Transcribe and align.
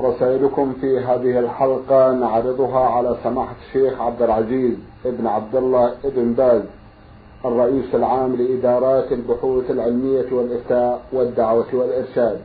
رسائلكم 0.00 0.72
في 0.80 0.98
هذه 0.98 1.38
الحلقة 1.38 2.12
نعرضها 2.12 2.80
على 2.80 3.16
سماحة 3.24 3.54
الشيخ 3.68 4.00
عبد 4.00 4.22
العزيز 4.22 4.74
ابن 5.06 5.26
عبد 5.26 5.56
الله 5.56 5.94
ابن 6.04 6.32
باز 6.32 6.62
الرئيس 7.44 7.94
العام 7.94 8.36
لإدارات 8.36 9.12
البحوث 9.12 9.70
العلمية 9.70 10.32
والإفتاء 10.32 11.02
والدعوة 11.12 11.66
والإرشاد. 11.72 12.40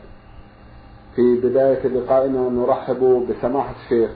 في 1.15 1.35
بداية 1.43 1.87
لقائنا 1.87 2.49
نرحب 2.49 3.27
بسماحة 3.29 3.73
الشيخ 3.83 4.09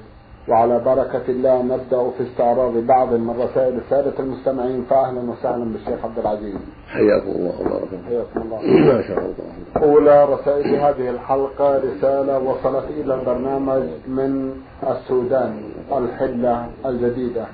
وعلى 0.48 0.80
بركة 0.80 1.22
الله 1.30 1.62
نبدأ 1.62 2.10
في 2.18 2.24
استعراض 2.24 2.78
بعض 2.78 3.14
من 3.14 3.42
رسائل 3.42 3.78
السادة 3.78 4.20
المستمعين. 4.20 4.86
فأهلا 4.90 5.32
وسهلا 5.32 5.64
بالشيخ 5.64 6.06
عبد 6.06 6.20
العزيز. 6.20 6.56
حياكم 6.88 7.30
الله 7.30 7.62
وبارك 7.62 7.90
حياكم 8.08 8.42
الله. 8.42 8.62
ما 8.94 9.02
شاء 9.08 9.18
الله. 9.18 9.36
أولى 9.84 10.26
رسائل 10.26 10.76
هذه 10.76 11.10
الحلقة 11.10 11.78
رسالة 11.78 12.40
وصلت 12.40 12.86
إلى 12.90 13.16
البرنامج 13.16 13.84
من 14.08 14.52
السودان 14.90 15.64
الحلة 15.92 16.70
الجديدة. 16.86 17.46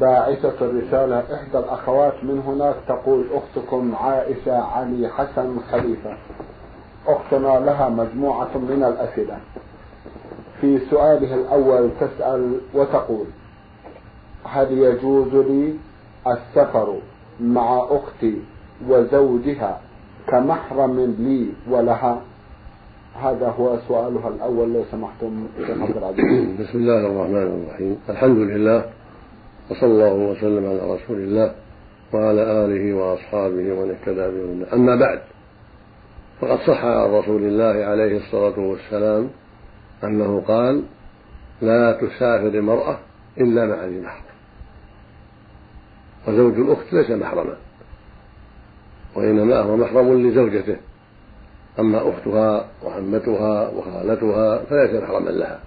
باعثة 0.00 0.54
الرسالة 0.60 1.18
إحدى 1.34 1.58
الأخوات 1.58 2.14
من 2.22 2.38
هناك 2.46 2.74
تقول 2.88 3.24
أختكم 3.34 3.94
عائشة 3.94 4.58
علي 4.58 5.08
حسن 5.08 5.58
خليفة. 5.70 6.16
أختنا 7.06 7.60
لها 7.60 7.88
مجموعة 7.88 8.56
من 8.56 8.84
الأسئلة. 8.84 9.38
في 10.60 10.78
سؤالها 10.90 11.34
الأول 11.34 11.90
تسأل 12.00 12.60
وتقول 12.74 13.26
هل 14.44 14.78
يجوز 14.78 15.34
لي 15.34 15.74
السفر 16.26 16.98
مع 17.40 17.86
أختي 17.90 18.34
وزوجها 18.88 19.80
كمحرم 20.28 21.16
لي 21.18 21.46
ولها؟ 21.70 22.22
هذا 23.22 23.48
هو 23.58 23.78
سؤالها 23.88 24.28
الأول 24.28 24.74
لو 24.74 24.84
سمحتم 24.90 25.46
بسم 26.60 26.78
الله 26.78 27.00
الرحمن 27.06 27.64
الرحيم. 27.64 27.98
الحمد 28.08 28.38
لله 28.38 28.84
وصلى 29.70 29.90
الله 29.90 30.14
وسلم 30.14 30.66
على 30.66 30.94
رسول 30.94 31.16
الله 31.16 31.54
وعلى 32.12 32.42
آله 32.64 32.94
وأصحابه 32.94 33.72
ومن 33.72 33.90
اهتدى 33.90 34.24
أما 34.72 34.96
بعد 34.96 35.20
فقد 36.40 36.58
صح 36.66 36.84
عن 36.84 37.10
رسول 37.10 37.42
الله 37.42 37.84
عليه 37.84 38.16
الصلاة 38.16 38.58
والسلام 38.58 39.28
أنه 40.04 40.40
قال 40.40 40.82
لا 41.62 41.92
تسافر 41.92 42.48
المرأة 42.48 42.98
إلا 43.40 43.66
مع 43.66 43.84
ذي 43.84 44.00
محرم. 44.00 44.22
وزوج 46.28 46.54
الأخت 46.54 46.92
ليس 46.92 47.10
محرما 47.10 47.56
وإنما 49.14 49.58
هو 49.60 49.76
محرم 49.76 50.28
لزوجته. 50.28 50.76
أما 51.78 52.08
أختها 52.10 52.68
وعمتها 52.84 53.68
وخالتها 53.68 54.64
فليس 54.64 55.02
محرما 55.02 55.30
لها 55.30 55.60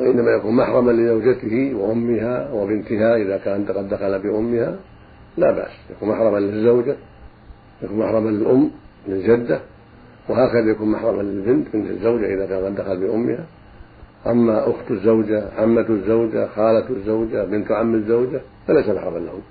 وإنما 0.00 0.30
يكون 0.30 0.56
محرما 0.56 0.92
لزوجته 0.92 1.74
وأمها 1.74 2.50
وبنتها. 2.52 3.16
إذا 3.16 3.36
كان 3.36 3.64
قد 3.64 3.88
دخل 3.88 4.18
بأمها 4.18 4.76
لا 5.36 5.50
بأس 5.50 5.70
يكون 5.90 6.08
محرما 6.08 6.38
للزوجة 6.38 6.96
يكون 7.82 7.98
محرما 7.98 8.30
للأم 8.30 8.70
للجدة. 9.08 9.60
وهكذا 10.28 10.70
يكون 10.70 10.90
محرما 10.90 11.22
للبنت 11.22 11.74
من 11.74 11.86
الزوجة 11.86 12.34
إذا 12.34 12.46
كان 12.46 12.64
قد 12.64 12.74
دخل 12.74 13.00
بأمها. 13.00 13.46
أما 14.26 14.70
أخت 14.70 14.90
الزوجة 14.90 15.48
عمة 15.58 15.86
الزوجة 15.88 16.46
خالة 16.46 16.90
الزوجة 16.90 17.44
بنت 17.44 17.70
عم 17.70 17.94
الزوجة 17.94 18.40
فليس 18.66 18.88
محرما 18.88 19.18
لهم 19.18 19.42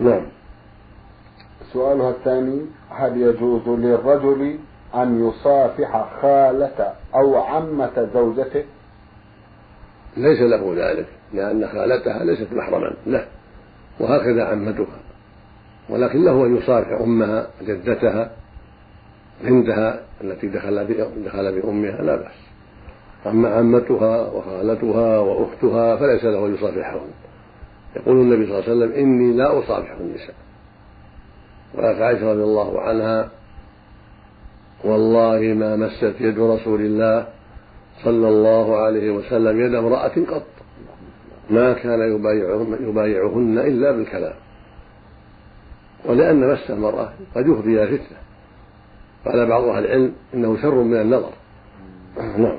نعم. 0.00 0.22
سؤالها 1.72 2.10
الثاني 2.10 2.60
هل 2.90 3.20
يجوز 3.20 3.68
للرجل 3.68 4.58
أن 4.94 5.28
يصافح 5.28 6.20
خالة 6.22 6.92
أو 7.14 7.36
عمة 7.36 8.08
زوجته؟ 8.14 8.64
ليس 10.16 10.40
له 10.40 10.74
ذلك 10.76 11.06
لأن 11.34 11.68
خالتها 11.68 12.24
ليست 12.24 12.52
محرما 12.52 12.94
له 13.06 13.26
وهكذا 14.00 14.44
عمتها. 14.44 15.00
ولكن 15.88 16.24
له 16.24 16.46
أن 16.46 16.56
يصافح 16.56 17.00
أمها 17.00 17.46
جدتها 17.62 18.30
بنتها 19.40 20.00
التي 20.24 20.48
دخل 20.48 20.86
دخل 21.24 21.60
بأمها 21.60 22.02
لا 22.02 22.16
بأس. 22.16 22.40
أما 23.26 23.48
عمتها 23.48 24.30
وخالتها 24.30 25.18
وأختها 25.18 25.96
فليس 25.96 26.24
له 26.24 26.46
أن 26.46 26.54
يصافحهن. 26.54 27.10
يقول 27.96 28.16
النبي 28.16 28.46
صلى 28.46 28.58
الله 28.58 28.68
عليه 28.68 28.72
وسلم 28.76 28.92
إني 28.92 29.32
لا 29.32 29.58
أصافح 29.58 29.96
النساء. 30.00 30.34
وقالت 31.74 32.00
عائشة 32.00 32.32
رضي 32.32 32.42
الله 32.42 32.80
عنها 32.80 33.30
والله 34.84 35.40
ما 35.40 35.76
مست 35.76 36.14
يد 36.20 36.38
رسول 36.38 36.80
الله 36.80 37.26
صلى 38.04 38.28
الله 38.28 38.76
عليه 38.76 39.10
وسلم 39.10 39.60
يد 39.60 39.74
امرأة 39.74 40.14
قط. 40.30 40.46
ما 41.50 41.72
كان 41.72 42.12
يبايعهن 42.80 43.58
إلا 43.58 43.92
بالكلام. 43.92 44.34
ولأن 46.04 46.52
مس 46.52 46.70
المرأة 46.70 47.12
قد 47.34 47.46
يفضي 47.48 47.82
إلى 47.82 47.86
فتنة. 47.98 48.18
قال 49.24 49.46
بعض 49.46 49.62
أهل 49.62 49.84
العلم 49.84 50.14
إنه 50.34 50.62
شر 50.62 50.74
من 50.74 51.00
النظر. 51.00 51.32
نعم. 52.16 52.58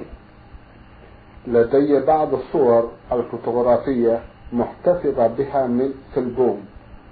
لدي 1.47 2.00
بعض 2.00 2.34
الصور 2.34 2.91
الفوتوغرافية 3.12 4.24
محتفظة 4.53 5.28
بها 5.28 5.68
من 5.68 5.94
في 6.13 6.19
البوم 6.19 6.66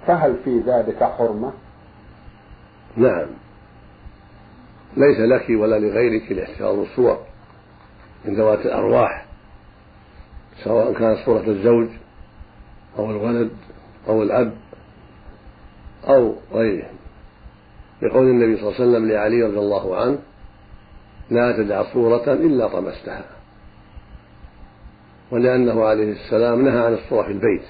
فهل 0.06 0.36
في 0.44 0.58
ذلك 0.58 1.04
حرمة؟ 1.04 1.52
نعم. 2.96 3.26
ليس 4.96 5.18
لك 5.20 5.50
ولا 5.50 5.78
لغيرك 5.78 6.32
الاحتفاظ 6.32 6.78
بالصور 6.78 7.18
من 8.24 8.34
ذوات 8.34 8.58
الأرواح 8.58 9.26
سواء 10.64 10.92
كانت 10.92 11.18
صورة 11.26 11.46
الزوج 11.46 11.88
أو 12.98 13.10
الولد 13.10 13.50
أو 14.08 14.22
الأب 14.22 14.52
أو 16.08 16.34
غيرهم. 16.52 17.01
لقول 18.02 18.26
النبي 18.26 18.56
صلى 18.56 18.68
الله 18.68 18.80
عليه 18.80 18.90
وسلم 18.90 19.08
لعلي 19.08 19.42
رضي 19.42 19.58
الله 19.58 19.96
عنه 19.96 20.18
لا 21.30 21.56
تدع 21.56 21.92
صورة 21.92 22.32
إلا 22.32 22.68
طمستها. 22.68 23.24
ولأنه 25.30 25.84
عليه 25.84 26.12
السلام 26.12 26.64
نهى 26.64 26.86
عن 26.86 26.94
الصورة 26.94 27.22
في 27.22 27.32
البيت. 27.32 27.62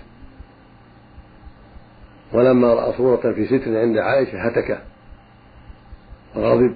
ولما 2.33 2.75
رأى 2.75 2.93
صورة 2.97 3.33
في 3.33 3.47
ستر 3.47 3.79
عند 3.79 3.99
عائشة 3.99 4.39
هتكه 4.41 4.79
غضب 6.37 6.75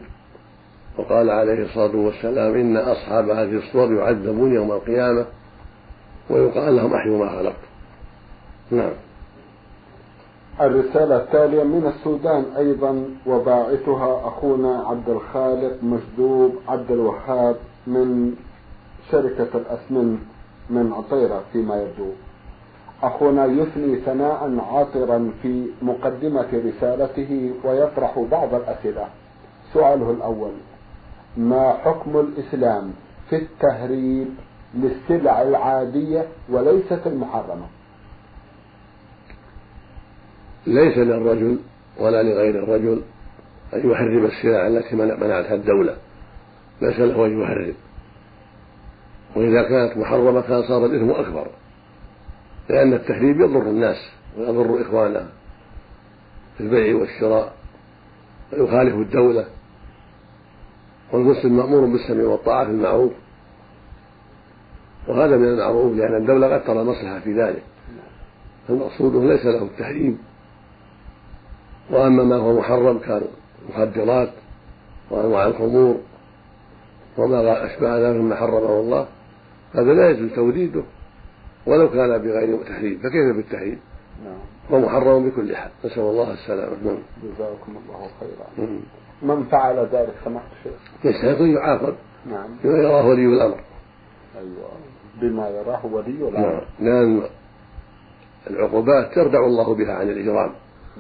وقال 0.99 1.31
عليه 1.31 1.65
الصلاة 1.65 1.97
والسلام 1.97 2.55
إن 2.55 2.77
أصحاب 2.77 3.29
هذه 3.29 3.57
الصور 3.57 3.95
يعذبون 3.95 4.55
يوم 4.55 4.73
القيامة 4.73 5.27
ويقال 6.31 6.77
لهم 6.77 6.95
أحيوا 6.95 7.25
ما 7.25 7.31
خلقت. 7.31 7.63
نعم. 8.71 8.93
الرسالة 10.61 11.17
التالية 11.17 11.63
من 11.65 11.87
السودان 11.87 12.45
أيضا 12.57 13.05
وباعثها 13.27 14.29
أخونا 14.29 14.85
عبد 14.89 15.09
الخالق 15.09 15.77
مجدوب 15.83 16.55
عبد 16.69 16.91
الوهاب 16.91 17.57
من 17.87 18.35
شركة 19.11 19.49
الأسمنت 19.55 20.19
من 20.71 20.93
عطيرة 20.93 21.43
فيما 21.53 21.77
يبدو. 21.77 22.11
أخونا 23.03 23.45
يثني 23.45 23.97
ثناء 23.97 24.59
عاطرا 24.73 25.31
في 25.43 25.67
مقدمة 25.83 26.47
رسالته 26.53 27.53
ويطرح 27.65 28.19
بعض 28.31 28.55
الأسئلة. 28.55 29.07
سؤاله 29.75 30.11
الأول 30.11 30.53
ما 31.37 31.73
حكم 31.73 32.21
الإسلام 32.21 32.93
في 33.31 33.37
التهريب 33.37 34.29
للسلع 34.75 35.43
العادية 35.43 36.27
وليست 36.49 37.01
المحرمة؟ 37.07 37.67
ليس 40.67 40.99
للرجل 40.99 41.59
ولا 42.01 42.23
لغير 42.23 42.65
الرجل 42.65 43.03
أن 43.75 43.91
يحرم 43.91 44.25
السلع 44.25 44.67
التي 44.67 44.97
منعتها 44.97 45.55
الدولة. 45.55 45.97
ليس 46.83 46.99
له 46.99 47.27
أن 47.27 47.43
يحرم. 47.43 47.75
وإذا 49.37 49.63
كانت 49.63 49.97
محرمة 49.97 50.41
كان 50.41 50.63
صار 50.63 50.87
الإثم 50.87 51.11
أكبر. 51.11 51.47
لأن 52.69 52.93
التحريم 52.93 53.43
يضر 53.43 53.63
الناس 53.63 53.97
ويضر 54.39 54.83
إخوانها 54.83 55.29
في 56.57 56.65
البيع 56.65 56.97
والشراء 56.97 57.55
ويخالف 58.53 58.95
الدولة. 58.95 59.47
والمسلم 61.13 61.57
مأمور 61.57 61.87
بالسمع 61.87 62.25
والطاعة 62.25 62.65
في 62.65 62.71
المعروف. 62.71 63.13
وهذا 65.09 65.37
من 65.37 65.49
المعروف 65.49 65.97
لأن 65.97 66.17
الدولة 66.23 66.55
قد 66.55 66.65
ترى 66.65 66.85
مصلحة 66.85 67.19
في 67.19 67.43
ذلك. 67.43 67.63
فالمقصود 68.69 69.17
ليس 69.17 69.47
له 69.47 69.63
التحريم. 69.63 70.19
وأما 71.91 72.25
ما 72.25 72.37
هو 72.37 72.59
محرم 72.59 72.99
كالمخدرات 72.99 74.33
وأنواع 75.11 75.47
الخمور 75.47 75.97
وما 77.19 77.67
أشبه 77.67 77.99
ذلك 77.99 78.17
مما 78.17 78.37
حرمه 78.37 78.81
الله 78.81 79.07
هذا 79.75 79.93
لا 79.93 80.11
يجوز 80.11 80.33
توريده 80.33 80.83
ولو 81.67 81.91
كان 81.91 82.19
بغير 82.19 82.63
تحريم 82.63 82.99
فكيف 82.99 83.37
بالتحريم؟ 83.37 83.81
نعم. 84.25 84.39
ومحرم 84.71 85.29
بكل 85.29 85.57
حال. 85.57 85.71
نسأل 85.85 86.03
الله 86.03 86.33
السلامة. 86.33 86.77
نعم. 86.85 86.99
جزاكم 87.23 87.77
الله 87.77 88.09
خيرا. 88.21 88.69
من 89.23 89.45
فعل 89.45 89.89
ذلك 89.93 90.15
سمحت 90.25 90.47
الشيخ 90.59 90.81
يستحق 91.05 91.41
أن 91.41 91.51
يعاقب 91.51 91.95
نعم. 92.27 92.49
بما 92.65 92.79
يراه 92.79 93.07
ولي 93.07 93.27
الأمر. 93.27 93.61
أيوه. 94.39 94.69
بما 95.21 95.49
يراه 95.49 95.87
ولي 95.87 96.29
الأمر. 96.29 96.39
نعم. 96.39 96.63
لأن 96.81 97.23
العقوبات 98.51 99.15
تردع 99.15 99.47
الله 99.47 99.75
بها 99.75 99.95
عن 99.95 100.09
الإجرام. 100.09 100.53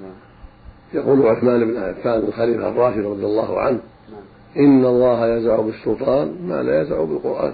نعم. 0.03 0.26
يقول 0.95 1.27
عثمان 1.27 1.65
بن 1.65 1.77
عفان 1.77 2.19
الخليفة 2.19 2.69
الراشد 2.69 3.07
رضي 3.07 3.27
الله 3.27 3.61
عنه. 3.61 3.79
إن 4.57 4.85
الله 4.85 5.37
يزع 5.37 5.61
بالسلطان 5.61 6.37
ما 6.49 6.63
لا 6.63 6.83
يزع 6.83 7.05
بالقرآن. 7.05 7.53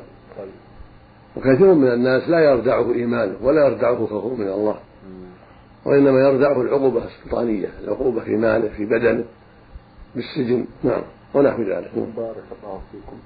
وكثير 1.37 1.75
من 1.75 1.93
الناس 1.93 2.29
لا 2.29 2.40
يردعه 2.40 2.93
إيمانه 2.93 3.34
ولا 3.43 3.67
يردعه 3.67 4.06
خوفه 4.06 4.34
من 4.34 4.49
الله 4.49 4.76
وإنما 5.84 6.20
يردعه 6.20 6.62
العقوبة 6.62 7.02
السلطانية 7.05 7.69
العقوبة 7.84 8.20
في 8.20 8.37
ماله 8.37 8.69
في 8.69 8.84
بدنه 8.84 9.25
بالسجن 10.14 10.64
نعم 10.82 11.02
ونحو 11.34 11.62
ذلك 11.62 11.90
بارك 12.17 12.44
الله 12.62 12.81
فيكم 12.93 13.17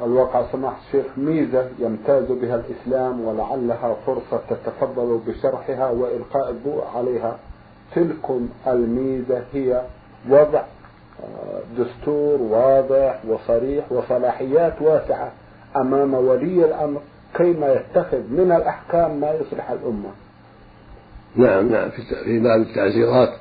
الواقع 0.00 0.52
سماحة 0.52 0.78
الشيخ 0.86 1.06
ميزة 1.16 1.68
يمتاز 1.78 2.24
بها 2.24 2.56
الإسلام 2.64 3.20
ولعلها 3.20 3.96
فرصة 4.06 4.40
تتفضل 4.50 5.20
بشرحها 5.26 5.90
وإلقاء 5.90 6.50
الضوء 6.50 6.84
عليها 6.96 7.38
تلكم 7.94 8.48
الميزة 8.66 9.42
هي 9.52 9.82
وضع 10.28 10.62
آه، 11.22 11.60
دستور 11.78 12.42
واضح 12.42 13.20
وصريح 13.28 13.92
وصلاحيات 13.92 14.82
واسعة 14.82 15.32
أمام 15.76 16.14
ولي 16.14 16.64
الأمر 16.64 17.00
كيما 17.36 17.72
يتخذ 17.72 18.20
من 18.30 18.52
الأحكام 18.56 19.20
ما 19.20 19.32
يصلح 19.32 19.70
الأمة. 19.70 20.10
نعم 21.36 21.68
نعم 21.68 21.90
في 22.24 22.38
باب 22.38 22.60
التعزيرات 22.60 23.32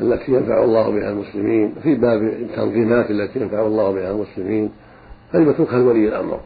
التي 0.00 0.32
ينفع 0.32 0.64
الله 0.64 0.90
بها 0.90 1.10
المسلمين 1.10 1.74
في 1.82 1.94
باب 1.94 2.22
التنظيمات 2.22 3.10
التي 3.10 3.40
ينفع 3.40 3.66
الله 3.66 3.92
بها 3.92 4.10
المسلمين 4.10 4.70
هذه 5.34 5.42
متروكة 5.42 5.76
لولي 5.76 6.08
الأمر؟ 6.08 6.40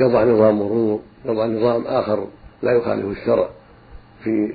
يضع 0.00 0.24
نظام 0.24 0.58
مرور 0.58 1.00
يضع 1.24 1.46
نظام 1.46 1.86
آخر 1.86 2.26
لا 2.62 2.72
يخالف 2.72 3.18
الشرع 3.18 3.48
في 4.24 4.52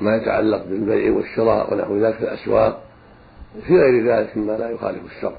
ما 0.00 0.16
يتعلق 0.16 0.64
بالبيع 0.64 1.12
والشراء 1.12 1.74
ونحو 1.74 1.96
ذلك 1.96 2.14
في 2.14 2.22
الأسواق 2.24 2.82
في 3.66 3.74
غير 3.74 4.12
ذلك 4.12 4.36
مما 4.36 4.52
لا 4.52 4.70
يخالف 4.70 5.04
الشرع. 5.16 5.38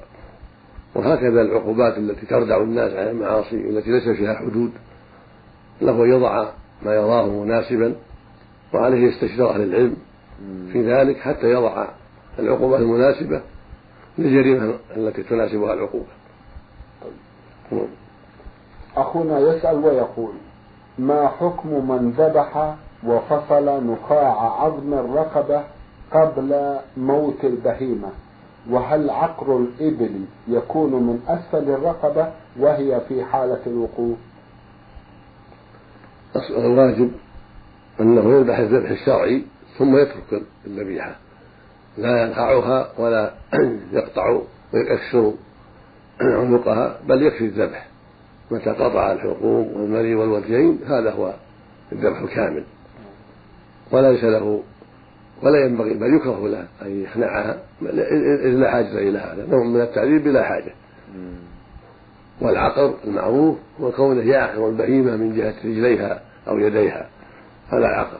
وهكذا 0.94 1.42
العقوبات 1.42 1.98
التي 1.98 2.26
تردع 2.26 2.56
الناس 2.56 2.92
عن 2.92 3.08
المعاصي 3.08 3.56
التي 3.56 3.90
ليس 3.90 4.08
فيها 4.08 4.34
حدود 4.34 4.72
له 5.80 6.04
أن 6.04 6.10
يضع 6.10 6.48
ما 6.82 6.94
يراه 6.94 7.28
مناسبا 7.28 7.94
وعليه 8.74 9.08
يستشير 9.08 9.50
أهل 9.50 9.62
العلم. 9.62 9.96
في 10.72 10.94
ذلك 10.94 11.16
حتى 11.16 11.50
يضع 11.50 11.86
العقوبة 12.38 12.76
المناسبة 12.76 13.40
للجريمة 14.18 14.74
التي 14.96 15.22
تناسبها 15.22 15.74
العقوبة. 15.74 16.06
أخونا 18.96 19.38
يسأل 19.38 19.76
ويقول 19.76 20.32
ما 20.98 21.28
حكم 21.28 21.88
من 21.88 22.10
ذبح 22.10 22.74
وفصل 23.06 23.92
نخاع 23.92 24.62
عظم 24.62 24.94
الرقبة 24.94 25.62
قبل 26.12 26.78
موت 26.96 27.44
البهيمة. 27.44 28.08
وهل 28.70 29.10
عقر 29.10 29.56
الإبل 29.56 30.24
يكون 30.48 30.90
من 30.90 31.20
أسفل 31.28 31.70
الرقبة 31.70 32.32
وهي 32.58 33.00
في 33.08 33.24
حالة 33.24 33.60
الوقوف 33.66 34.16
الواجب 36.50 37.10
أنه 38.00 38.34
يذبح 38.34 38.58
الذبح 38.58 38.90
الشرعي 38.90 39.42
ثم 39.78 39.96
يترك 39.96 40.42
الذبيحة. 40.66 41.16
لا 41.98 42.22
ينخعها 42.22 42.88
ولا 42.98 43.32
يقطع 43.92 44.40
ويكسر 44.74 45.32
عنقها 46.20 46.98
بل 47.08 47.22
يكفي 47.22 47.44
الذبح. 47.44 47.88
متى 48.50 48.70
قطع 48.70 49.12
الحلقوم 49.12 49.72
والمري 49.76 50.14
والوجهين 50.14 50.78
هذا 50.86 51.10
هو 51.10 51.34
الذبح 51.92 52.18
الكامل. 52.18 52.64
وليس 53.92 54.24
له 54.24 54.62
ولا 55.42 55.64
ينبغي 55.66 55.94
بل 55.94 56.16
يكره 56.16 56.48
له 56.48 56.66
أن 56.82 57.02
يخنعها 57.02 57.58
إذ 57.82 58.54
لا 58.54 58.70
حاجة 58.70 58.98
إلى 58.98 59.18
هذا 59.18 59.46
نوع 59.50 59.64
من 59.64 59.80
التعذيب 59.80 60.24
بلا 60.24 60.42
حاجة. 60.42 60.72
والعقر 62.40 62.94
المعروف 63.04 63.56
هو 63.80 63.92
كونه 63.92 64.22
يعقر 64.22 64.68
البهيمة 64.68 65.16
من 65.16 65.36
جهة 65.36 65.54
رجليها 65.64 66.20
أو 66.48 66.58
يديها 66.58 67.08
هذا 67.68 67.86
عقر. 67.86 68.18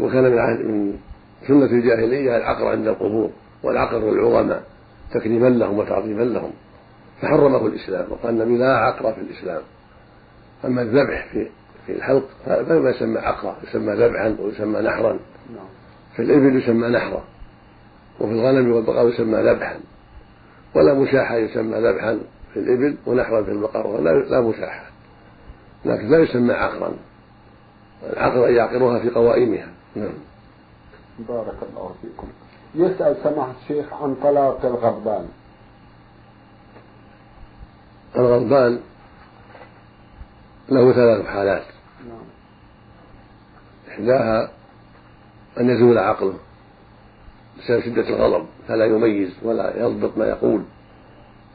وكان 0.00 0.22
من 0.22 0.36
من 0.68 0.98
سنة 1.48 1.64
الجاهلية 1.64 2.36
العقر 2.36 2.68
عند 2.68 2.86
القبور 2.86 3.30
والعقر 3.62 3.98
للعظماء 3.98 4.62
تكريما 5.12 5.48
لهم 5.48 5.78
وتعظيما 5.78 6.22
لهم 6.22 6.50
فحرمه 7.22 7.66
الإسلام 7.66 8.12
وقال 8.12 8.42
النبي 8.42 8.58
لا 8.58 8.76
عقر 8.76 9.12
في 9.12 9.20
الإسلام. 9.20 9.62
أما 10.64 10.82
الذبح 10.82 11.26
في 11.32 11.48
في 11.86 11.92
الحلق 11.92 12.28
فما 12.46 12.90
يسمى 12.90 13.18
عقرا 13.18 13.56
يسمى 13.68 13.94
ذبحا 13.94 14.36
ويسمى 14.40 14.80
نحرا. 14.80 15.12
نعم. 15.54 15.66
في 16.16 16.22
الإبل 16.22 16.62
يسمى 16.62 16.88
نحرا 16.88 17.24
وفي 18.20 18.32
الغنم 18.32 18.72
والبقر 18.72 19.08
يسمى 19.08 19.42
ذبحا. 19.42 19.80
ولا 20.74 20.94
مشاحة 20.94 21.36
يسمى 21.36 21.78
ذبحا 21.78 22.18
في 22.52 22.60
الإبل 22.60 22.96
ونحرا 23.06 23.42
في 23.42 23.50
البقر 23.50 24.00
لا, 24.00 24.40
مشاحة 24.40 24.90
لكن 25.84 26.08
لا 26.08 26.18
يسمى 26.18 26.52
عقرا. 26.52 26.92
العقر 28.12 28.48
يعقرها 28.48 28.98
في 28.98 29.10
قوائمها. 29.10 29.68
نعم. 29.96 30.14
بارك 31.18 31.56
الله 31.70 31.94
فيكم. 32.02 32.28
يسأل 32.74 33.16
سماحة 33.22 33.52
الشيخ 33.62 33.92
عن 33.92 34.14
طلاق 34.14 34.66
الغضبان. 34.66 35.28
الغضبان 38.16 38.80
له 40.68 40.92
ثلاث 40.92 41.26
حالات. 41.26 41.75
إحداها 43.88 44.50
أن 45.60 45.70
يزول 45.70 45.98
عقله 45.98 46.38
بسبب 47.58 47.80
شدة 47.80 48.08
الغضب 48.08 48.46
فلا 48.68 48.84
يميز 48.84 49.30
ولا 49.42 49.80
يضبط 49.80 50.18
ما 50.18 50.26
يقول. 50.26 50.62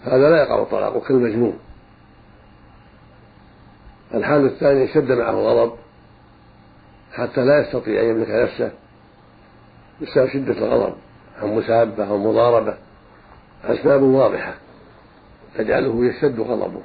هذا 0.03 0.29
لا 0.29 0.43
يقع 0.43 0.61
الطلاق 0.61 1.07
كالمجنون 1.07 1.59
الحال 4.13 4.45
الثاني 4.45 4.83
اشتد 4.83 5.11
معه 5.11 5.31
الغضب 5.31 5.75
حتى 7.13 7.45
لا 7.45 7.61
يستطيع 7.61 8.01
أن 8.01 8.09
يملك 8.09 8.29
نفسه 8.29 8.71
بسبب 10.01 10.29
شدة 10.29 10.53
الغضب. 10.53 10.95
أو 11.41 11.47
مسابة 11.47 12.07
أو 12.07 12.17
مضاربة 12.17 12.77
أسباب 13.63 14.01
واضحة 14.01 14.53
تجعله 15.57 16.05
يشتد 16.05 16.39
غضبه. 16.39 16.81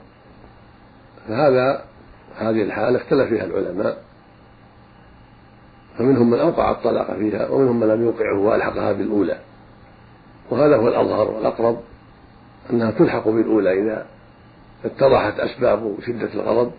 فهذا 1.29 1.85
هذه 2.37 2.63
الحالة 2.63 2.97
اختلف 2.97 3.29
فيها 3.29 3.45
العلماء. 3.45 3.99
فمنهم 5.99 6.31
من 6.31 6.39
أوقع 6.39 6.71
الطلاق 6.71 7.17
فيها 7.17 7.49
ومنهم 7.49 7.81
من 7.81 7.89
لم 7.89 8.03
يوقعه 8.03 8.39
وألحقها 8.39 8.93
بالأولى. 8.93 9.39
وهذا 10.51 10.77
هو 10.77 10.89
الأظهر 10.89 11.31
والأقرب 11.31 11.81
أنها 12.71 12.91
تلحق 12.91 13.29
بالأولى 13.29 13.83
إذا 13.83 14.07
اتضحت 14.85 15.41
أسباب 15.41 15.97
شدة 16.07 16.35
الغضب. 16.35 16.73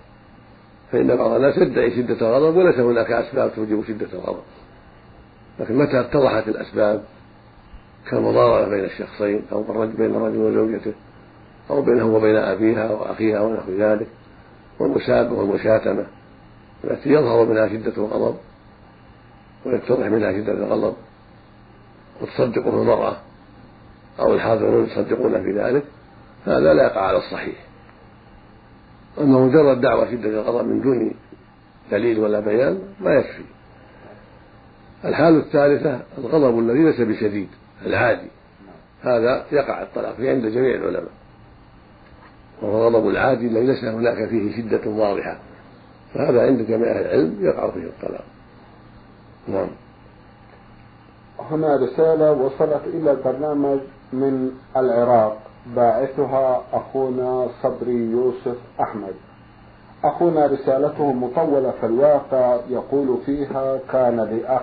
فإن 0.92 1.16
بعض 1.16 1.32
الناس 1.32 1.58
يدعي 1.58 1.92
شدة 1.92 2.38
الغضب 2.38 2.58
وليس 2.58 2.80
هناك 2.80 3.12
أسباب 3.12 3.52
توجب 3.56 3.84
شدة 3.88 4.08
الغضب. 4.14 4.44
لكن 5.60 5.78
متى 5.78 6.00
اتضحت 6.00 6.48
الأسباب؟ 6.48 7.04
كالمضاربة 8.12 8.70
بين 8.70 8.86
الشخصين 8.86 9.42
أو 9.52 9.64
بين 9.98 10.16
الرجل 10.16 10.38
وزوجته 10.38 10.94
أو 11.70 11.82
بينه 11.82 12.16
وبين 12.16 12.36
أبيها 12.36 12.92
وأخيها 12.92 13.40
ونحو 13.40 13.72
ذلك. 13.72 14.08
والمسابة 14.80 15.34
والمشاتمة 15.34 16.06
التي 16.84 17.10
يظهر 17.10 17.46
منها 17.46 17.68
شدة 17.68 17.94
الغضب 17.98 18.38
ويتضح 19.66 20.06
منها 20.06 20.32
شدة 20.32 20.54
الغضب 20.54 20.94
وتصدقه 22.22 22.82
المرأة 22.82 23.18
أو 24.20 24.34
الحاضرون 24.34 24.86
يصدقون 24.86 25.44
في 25.44 25.52
ذلك 25.52 25.84
هذا 26.46 26.74
لا 26.74 26.84
يقع 26.84 27.02
على 27.02 27.18
الصحيح. 27.18 27.56
أما 29.18 29.40
مجرد 29.40 29.82
دعوة 29.82 30.12
شدة 30.12 30.30
الغضب 30.30 30.68
من 30.68 30.82
دون 30.82 31.14
دليل 31.92 32.20
ولا 32.20 32.40
بيان 32.40 32.80
ما 33.00 33.14
يكفي. 33.14 33.44
الحالة 35.06 35.38
الثالثة 35.38 36.00
الغضب 36.18 36.60
الذي 36.60 36.84
ليس 36.84 37.02
بشديد 37.02 37.50
العادي 37.86 38.28
هذا 39.02 39.46
يقع 39.52 39.82
الطلاق 39.82 40.16
فيه 40.16 40.30
عند 40.30 40.46
جميع 40.46 40.76
العلماء. 40.76 41.12
وهو 42.62 42.88
غضب 42.88 43.08
العادي 43.08 43.48
الذي 43.48 43.66
ليس 43.66 43.84
هناك 43.84 44.30
فيه 44.30 44.58
شدة 44.58 44.90
واضحة. 44.90 45.38
فهذا 46.14 46.42
عند 46.42 46.62
جميع 46.62 46.92
أهل 46.92 47.06
العلم 47.06 47.38
يقع 47.42 47.72
فيه 47.72 47.84
الطلاق 47.84 48.24
نعم. 49.48 49.68
هنا 51.52 51.76
رسالة 51.76 52.32
وصلت 52.32 52.82
إلى 52.86 53.12
البرنامج 53.12 53.80
من 54.14 54.52
العراق. 54.78 55.38
باعثها 55.76 56.64
أخونا 56.74 57.48
صبري 57.64 58.12
يوسف 58.12 58.56
أحمد. 58.82 59.14
أخونا 60.04 60.46
رسالته 60.46 61.14
مطولة 61.14 61.74
في 61.80 61.86
الواقع 61.86 62.58
يقول 62.70 63.18
فيها 63.26 63.80
كان 63.92 64.16
لأخ 64.16 64.62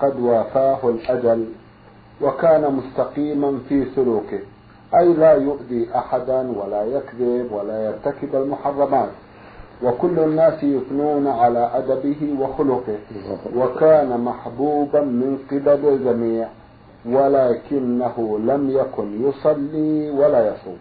قد 0.00 0.20
وافاه 0.20 0.88
الأجل 0.88 1.46
وكان 2.22 2.74
مستقيما 2.74 3.58
في 3.68 3.86
سلوكه. 3.96 4.40
أي 4.98 5.12
لا 5.14 5.32
يؤذي 5.32 5.88
أحدا 5.94 6.52
ولا 6.58 6.84
يكذب 6.84 7.52
ولا 7.52 7.84
يرتكب 7.86 8.36
المحرمات. 8.36 9.08
وكل 9.82 10.18
الناس 10.18 10.62
يثنون 10.62 11.26
على 11.26 11.70
أدبه 11.74 12.36
وخلقه. 12.40 12.98
وكان 13.56 14.20
محبوبا 14.20 15.00
من 15.00 15.38
قبل 15.50 15.88
الجميع 15.88 16.48
ولكنه 17.06 18.38
لم 18.38 18.70
يكن 18.70 19.28
يصلي 19.28 20.10
ولا 20.10 20.48
يصوم. 20.54 20.78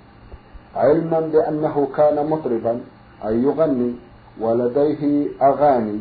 علما 0.76 1.20
بأنه 1.20 1.88
كان 1.98 2.30
مطربا 2.30 2.80
أي 3.26 3.44
يغني 3.44 3.94
ولديه 4.42 5.28
أغاني 5.42 6.00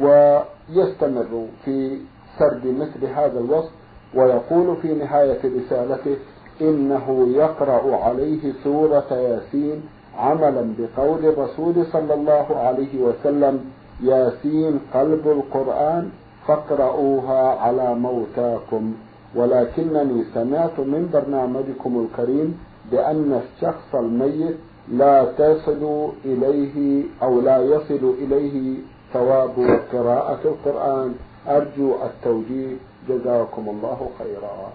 ويستمر 0.00 1.46
في 1.64 1.98
سرد 2.38 2.66
مثل 2.66 3.04
هذا 3.06 3.40
الوصف 3.40 3.70
ويقول 4.14 4.76
في 4.76 4.94
نهاية 4.94 5.38
رسالته 5.44 6.16
إنه 6.60 7.28
يقرأ 7.36 7.96
عليه 8.04 8.52
سورة 8.64 9.10
ياسين 9.10 9.82
عملا 10.18 10.74
بقول 10.78 11.26
الرسول 11.26 11.86
صلى 11.92 12.14
الله 12.14 12.46
عليه 12.56 13.02
وسلم 13.02 13.64
ياسين 14.02 14.80
قلب 14.94 15.28
القرآن 15.28 16.10
فاقرؤوها 16.46 17.42
على 17.58 17.94
موتاكم. 17.94 18.94
ولكنني 19.36 20.24
سمعت 20.34 20.78
من 20.78 21.10
برنامجكم 21.12 22.06
الكريم 22.06 22.58
بأن 22.92 23.40
الشخص 23.42 23.94
الميت 23.94 24.56
لا 24.92 25.24
تصل 25.24 26.08
إليه 26.24 27.04
أو 27.22 27.40
لا 27.40 27.58
يصل 27.58 28.14
إليه 28.18 28.76
ثواب 29.12 29.80
قراءة 29.92 30.40
القرآن. 30.44 31.14
أرجو 31.48 31.94
التوجيه. 32.04 32.76
جزاكم 33.08 33.68
الله 33.68 34.08
خيرا. 34.18 34.72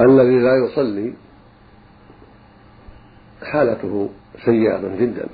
الذي 0.00 0.38
لا 0.38 0.56
يصلي 0.64 1.12
حالته 3.42 4.08
سيئة 4.44 4.96
جدا. 5.00 5.26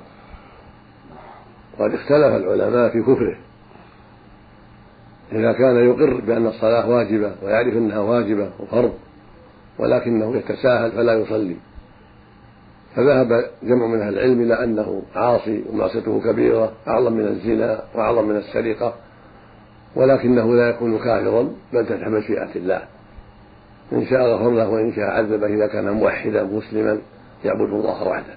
وقد 1.79 1.95
اختلف 1.95 2.35
العلماء 2.35 2.91
في 2.91 3.03
كفره. 3.03 3.37
إذا 5.33 5.53
كان 5.53 5.77
يقر 5.77 6.21
بأن 6.21 6.47
الصلاة 6.47 6.89
واجبة 6.89 7.35
ويعرف 7.43 7.75
أنها 7.75 7.99
واجبة 7.99 8.51
وفرض 8.61 8.93
ولكنه 9.79 10.37
يتساهل 10.37 10.93
فلا 10.93 11.15
يصلي. 11.15 11.57
فذهب 12.97 13.51
جمع 13.63 13.87
من 13.87 14.01
أهل 14.01 14.15
العلم 14.15 14.41
إلى 14.41 14.65
أنه 14.65 15.03
عاصي 15.15 15.65
ومعصيته 15.71 16.21
كبيرة 16.21 16.73
أعظم 16.89 17.13
من 17.13 17.27
الزنا 17.27 17.83
وأعظم 17.95 18.29
من 18.29 18.37
السرقة 18.37 18.95
ولكنه 19.97 20.55
لا 20.55 20.69
يكون 20.69 20.99
كافرا 20.99 21.49
بل 21.73 21.87
تحت 21.87 22.09
مشيئة 22.09 22.57
الله. 22.57 22.83
إن 23.95 24.07
شاء 24.07 24.21
غفر 24.21 24.51
له 24.51 24.69
وإن 24.69 24.93
شاء 24.93 25.05
عذبه 25.05 25.47
إذا 25.47 25.67
كان 25.67 25.91
موحدا 25.91 26.45
مسلما 26.45 26.99
يعبد 27.45 27.71
الله 27.71 28.09
وحده 28.09 28.35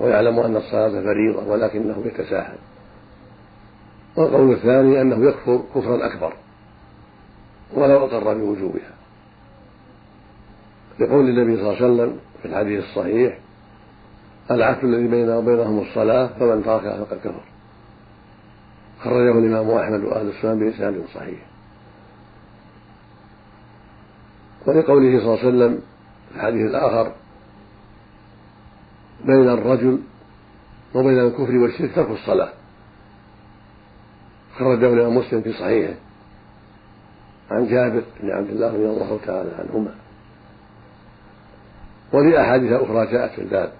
ويعلم 0.00 0.38
أن 0.38 0.56
الصلاة 0.56 0.88
فريضة 0.88 1.48
ولكنه 1.48 2.02
يتساهل. 2.06 2.58
والقول 4.16 4.52
الثاني 4.52 5.00
أنه 5.00 5.28
يكفر 5.28 5.62
كفرا 5.74 6.06
أكبر 6.06 6.32
ولو 7.74 8.04
أقر 8.04 8.34
بوجوبها. 8.34 8.94
لقول 11.00 11.28
النبي 11.28 11.56
صلى 11.56 11.70
الله 11.70 11.82
عليه 11.82 11.94
وسلم 11.94 12.18
في 12.42 12.48
الحديث 12.48 12.84
الصحيح 12.84 13.38
العهد 14.50 14.84
الذي 14.84 15.08
بيننا 15.08 15.36
وبينهم 15.36 15.78
الصلاة 15.78 16.26
فمن 16.26 16.64
تركها 16.64 17.04
فقد 17.04 17.18
كفر. 17.18 17.44
خرجه 19.00 19.38
الإمام 19.38 19.70
أحمد 19.70 20.04
وأهل 20.04 20.28
السنن 20.28 20.58
بإسناد 20.58 21.04
صحيح. 21.14 21.38
ولقوله 24.68 25.20
صلى 25.20 25.34
الله 25.34 25.38
عليه 25.38 25.48
وسلم 25.48 25.80
في 26.28 26.36
الحديث 26.36 26.70
الآخر 26.70 27.12
بين 29.24 29.48
الرجل 29.48 29.98
وبين 30.94 31.18
الكفر 31.18 31.56
والشرك 31.56 31.94
ترك 31.94 32.10
الصلاة. 32.10 32.52
خرجه 34.58 34.92
الإمام 34.92 35.16
مسلم 35.16 35.42
في 35.42 35.52
صحيحه 35.52 35.94
عن 37.50 37.66
جابر 37.66 38.02
بن 38.20 38.30
عبد 38.30 38.50
الله 38.50 38.68
رضي 38.68 38.86
الله 38.86 39.18
تعالى 39.26 39.50
عنهما. 39.58 39.94
ولأحاديث 42.12 42.72
أخرى 42.72 43.06
جاءت 43.06 43.30
في 43.30 43.42
الباب. 43.42 43.72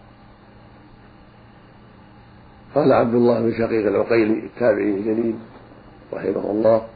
قال 2.74 2.92
عبد 2.92 3.14
الله 3.14 3.40
بن 3.40 3.52
شقيق 3.52 3.86
العقيلي 3.86 4.46
التابعي 4.46 4.90
الجليل 4.90 5.38
رحمه 6.12 6.50
الله 6.50 6.86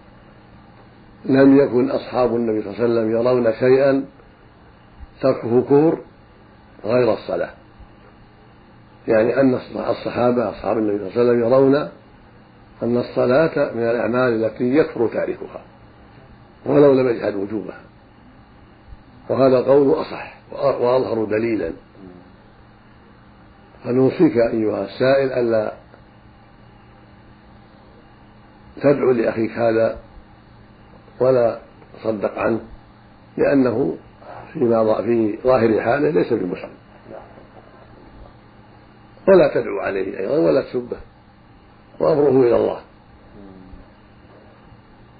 لم 1.24 1.56
يكن 1.56 1.90
أصحاب 1.90 2.36
النبي 2.36 2.62
صلى 2.62 2.70
الله 2.70 2.82
عليه 2.82 2.92
وسلم 2.92 3.10
يرون 3.10 3.52
شيئا 3.58 4.04
تركه 5.20 5.62
كفر 5.62 5.98
غير 6.84 7.12
الصلاة. 7.12 7.50
يعني 9.08 9.40
أن 9.40 9.54
الصحابة 9.90 10.50
أصحاب 10.50 10.78
النبي 10.78 10.98
صلى 10.98 11.08
الله 11.08 11.20
عليه 11.20 11.30
وسلم 11.30 11.40
يرون 11.40 11.74
أن 12.82 12.96
الصلاة 12.96 13.72
من 13.74 13.82
الأعمال 13.82 14.44
التي 14.44 14.76
يكفر 14.76 15.08
تاركها 15.08 15.60
ولو 16.66 16.92
لم 16.92 17.08
يجحد 17.08 17.34
وجوبها. 17.34 17.80
وهذا 19.28 19.58
القول 19.58 20.00
أصح 20.00 20.34
وأظهر 20.52 21.24
دليلا. 21.24 21.72
فنوصيك 23.84 24.36
أيها 24.36 24.84
السائل 24.84 25.32
ألا 25.32 25.72
تدعو 28.82 29.10
لأخيك 29.10 29.50
هذا 29.50 29.98
ولا 31.22 31.58
تصدق 32.00 32.38
عنه 32.38 32.60
لأنه 33.36 33.96
فيما 34.52 35.02
في 35.02 35.38
ظاهر 35.44 35.80
حاله 35.80 36.10
ليس 36.10 36.32
بمسلم 36.32 36.82
ولا 39.28 39.54
تدعو 39.54 39.80
عليه 39.80 40.18
أيضا 40.18 40.38
ولا 40.38 40.62
تسبه. 40.62 40.96
وأمره 42.00 42.42
إلى 42.48 42.56
الله. 42.56 42.80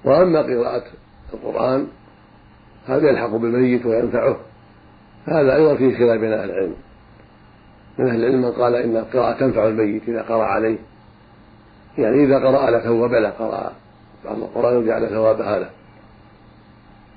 وأما 0.04 0.42
قراءة 0.42 0.84
القرآن 1.34 1.86
هذا 2.86 3.10
يلحق 3.10 3.30
بالميت 3.30 3.86
وينفعه. 3.86 4.36
هذا 5.26 5.56
أيضا 5.56 5.76
فيه 5.76 5.98
خلاف 5.98 6.20
بين 6.20 6.32
أهل 6.32 6.50
العلم. 6.50 6.74
من 7.98 8.08
أهل 8.08 8.24
العلم 8.24 8.42
من 8.42 8.52
قال 8.52 8.74
إن 8.74 8.96
القراءة 8.96 9.38
تنفع 9.38 9.66
الميت 9.66 10.08
إذا 10.08 10.22
قرأ 10.22 10.44
عليه. 10.44 10.78
يعني 11.98 12.24
إذا 12.24 12.36
قرأ 12.38 12.70
له 12.70 12.78
ثوب 12.78 13.12
له 13.12 13.30
قرأ 13.30 13.72
بعض 14.24 14.36
القرآن 14.36 14.76
وجعل 14.76 15.08
ثوابها 15.08 15.58
له 15.58 15.70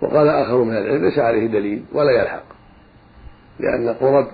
وقال 0.06 0.30
آخر 0.30 0.64
من 0.64 0.78
العلم 0.78 1.06
ليس 1.06 1.20
عليه 1.20 1.48
دليل 1.48 1.86
ولا 1.94 2.12
يلحق 2.12 2.44
لأن 3.60 3.90
القرب 3.90 4.28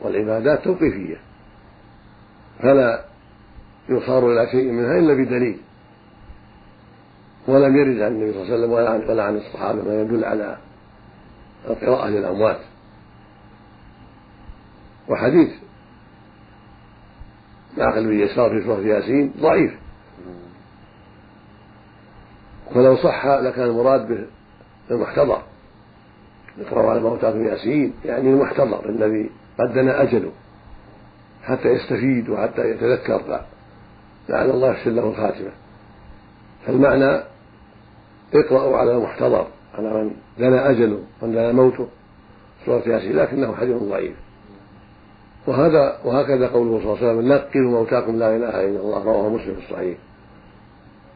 والعبادات 0.00 0.64
توقيفية 0.64 1.16
فلا 2.58 3.04
يصار 3.88 4.32
إلى 4.32 4.46
شيء 4.50 4.72
منها 4.72 4.98
إلا 4.98 5.14
بدليل. 5.14 5.58
ولم 7.48 7.76
يرد 7.76 8.00
عن 8.00 8.12
النبي 8.12 8.32
صلى 8.32 8.42
الله 8.42 8.52
عليه 8.52 8.54
وسلم 8.54 8.72
ولا 9.08 9.22
عن 9.24 9.36
الصحابة 9.36 9.82
ما 9.82 10.02
يدل 10.02 10.24
على 10.24 10.58
القراءة 11.70 12.08
للأموات. 12.08 12.60
وحديث 15.08 15.50
معقل 17.78 18.04
بن 18.06 18.20
يسار 18.20 18.50
في 18.50 18.66
سورة 18.66 18.80
ياسين 18.80 19.32
ضعيف. 19.40 19.72
ولو 22.74 22.96
صح 22.96 23.26
لكان 23.26 23.64
المراد 23.64 24.08
به 24.08 24.26
المحتضر. 24.90 25.42
يقرأ 26.58 26.90
على 26.90 27.00
موتاكم 27.00 27.46
ياسين 27.46 27.92
يعني 28.04 28.30
المحتضر 28.30 28.88
الذي 28.88 29.30
قد 29.58 29.72
دنا 29.72 30.02
أجله 30.02 30.30
حتى 31.42 31.68
يستفيد 31.68 32.28
وحتى 32.28 32.70
يتذكر. 32.70 33.40
لعل 34.28 34.50
الله 34.50 34.70
يحسن 34.70 34.94
له 34.94 35.08
الخاتمة. 35.08 35.50
فالمعنى 36.66 37.22
اقرأوا 38.34 38.76
على 38.76 38.96
المحتضر 38.96 39.46
على 39.74 39.94
من 39.94 40.10
دنا 40.38 40.70
أجله 40.70 41.02
من 41.22 41.32
دنا 41.32 41.52
موته 41.52 41.86
سورة 42.66 42.82
ياسين 42.86 43.16
لكنه 43.16 43.54
حديث 43.54 43.76
ضعيف. 43.76 44.16
وهذا 45.46 45.98
وهكذا 46.04 46.48
قوله 46.48 46.78
صلى 46.78 46.92
الله 46.92 46.98
عليه 46.98 47.18
وسلم 47.18 47.32
نقلوا 47.32 47.70
موتاكم 47.70 48.18
لا 48.18 48.36
إله 48.36 48.48
إلا 48.48 48.80
الله 48.80 49.04
رواه 49.04 49.28
مسلم 49.28 49.54
في 49.54 49.66
الصحيح. 49.66 49.98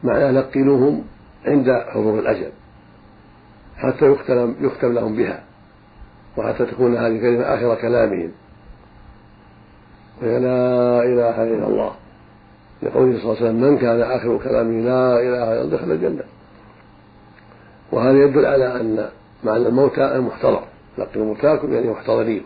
معناه 0.03 0.31
نقلوهم 0.31 1.03
عند 1.45 1.67
حضور 1.87 2.19
الأجل. 2.19 2.51
حتى 3.77 4.11
يختم 4.11 4.55
يختم 4.61 4.93
لهم 4.93 5.15
بها. 5.15 5.43
وحتى 6.37 6.65
تكون 6.65 6.97
هذه 6.97 7.07
الكلمة 7.07 7.43
آخر 7.43 7.75
كلامهم. 7.75 8.31
وهي 10.21 10.39
لا 10.39 11.03
إله 11.03 11.43
إلا 11.43 11.67
الله. 11.67 11.91
لقوله 12.83 13.17
صلى 13.19 13.23
الله 13.23 13.37
عليه 13.37 13.45
وسلم 13.45 13.61
من 13.61 13.77
كان 13.77 14.01
آخر 14.01 14.37
كلامه 14.37 14.81
لا 14.81 15.19
إله 15.19 15.53
إلا 15.53 15.61
الله 15.61 15.77
دخل 15.77 15.91
الجنة 15.91 16.23
وهذا 17.91 18.17
يدل 18.17 18.45
على 18.45 18.81
أن 18.81 19.09
معنى 19.43 19.67
الموتى 19.67 20.15
المحتضر. 20.15 20.63
لقن 20.97 21.21
موتاكم 21.21 21.73
يعني 21.73 21.89
محتضرين. 21.89 22.43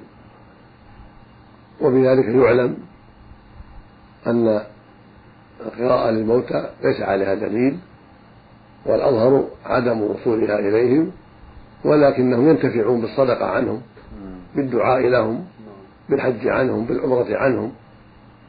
وبذلك 1.81 2.25
يعلم 2.25 2.77
أن 4.27 4.61
القراءة 5.65 6.09
للموتى 6.11 6.69
ليس 6.83 7.01
عليها 7.01 7.33
دليل 7.33 7.77
والأظهر 8.85 9.47
عدم 9.65 10.01
وصولها 10.01 10.59
إليهم 10.59 11.11
ولكنهم 11.85 12.49
ينتفعون 12.49 13.01
بالصدقة 13.01 13.45
عنهم 13.45 13.81
بالدعاء 14.55 15.01
لهم 15.01 15.45
بالحج 16.09 16.47
عنهم 16.47 16.85
بالعمرة 16.85 17.37
عنهم 17.37 17.71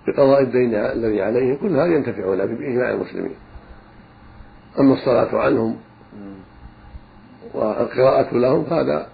بقضاء 0.06 0.42
الدين 0.42 0.74
الذي 0.74 1.22
عليهم 1.22 1.56
كل 1.56 1.76
هذا 1.76 1.94
ينتفعون 1.94 2.46
بإجماع 2.46 2.90
المسلمين. 2.90 3.34
أما 4.78 4.94
الصلاة 4.94 5.38
عنهم 5.38 5.76
والقراءة 7.54 8.34
لهم 8.34 8.64
فهذا 8.64 9.08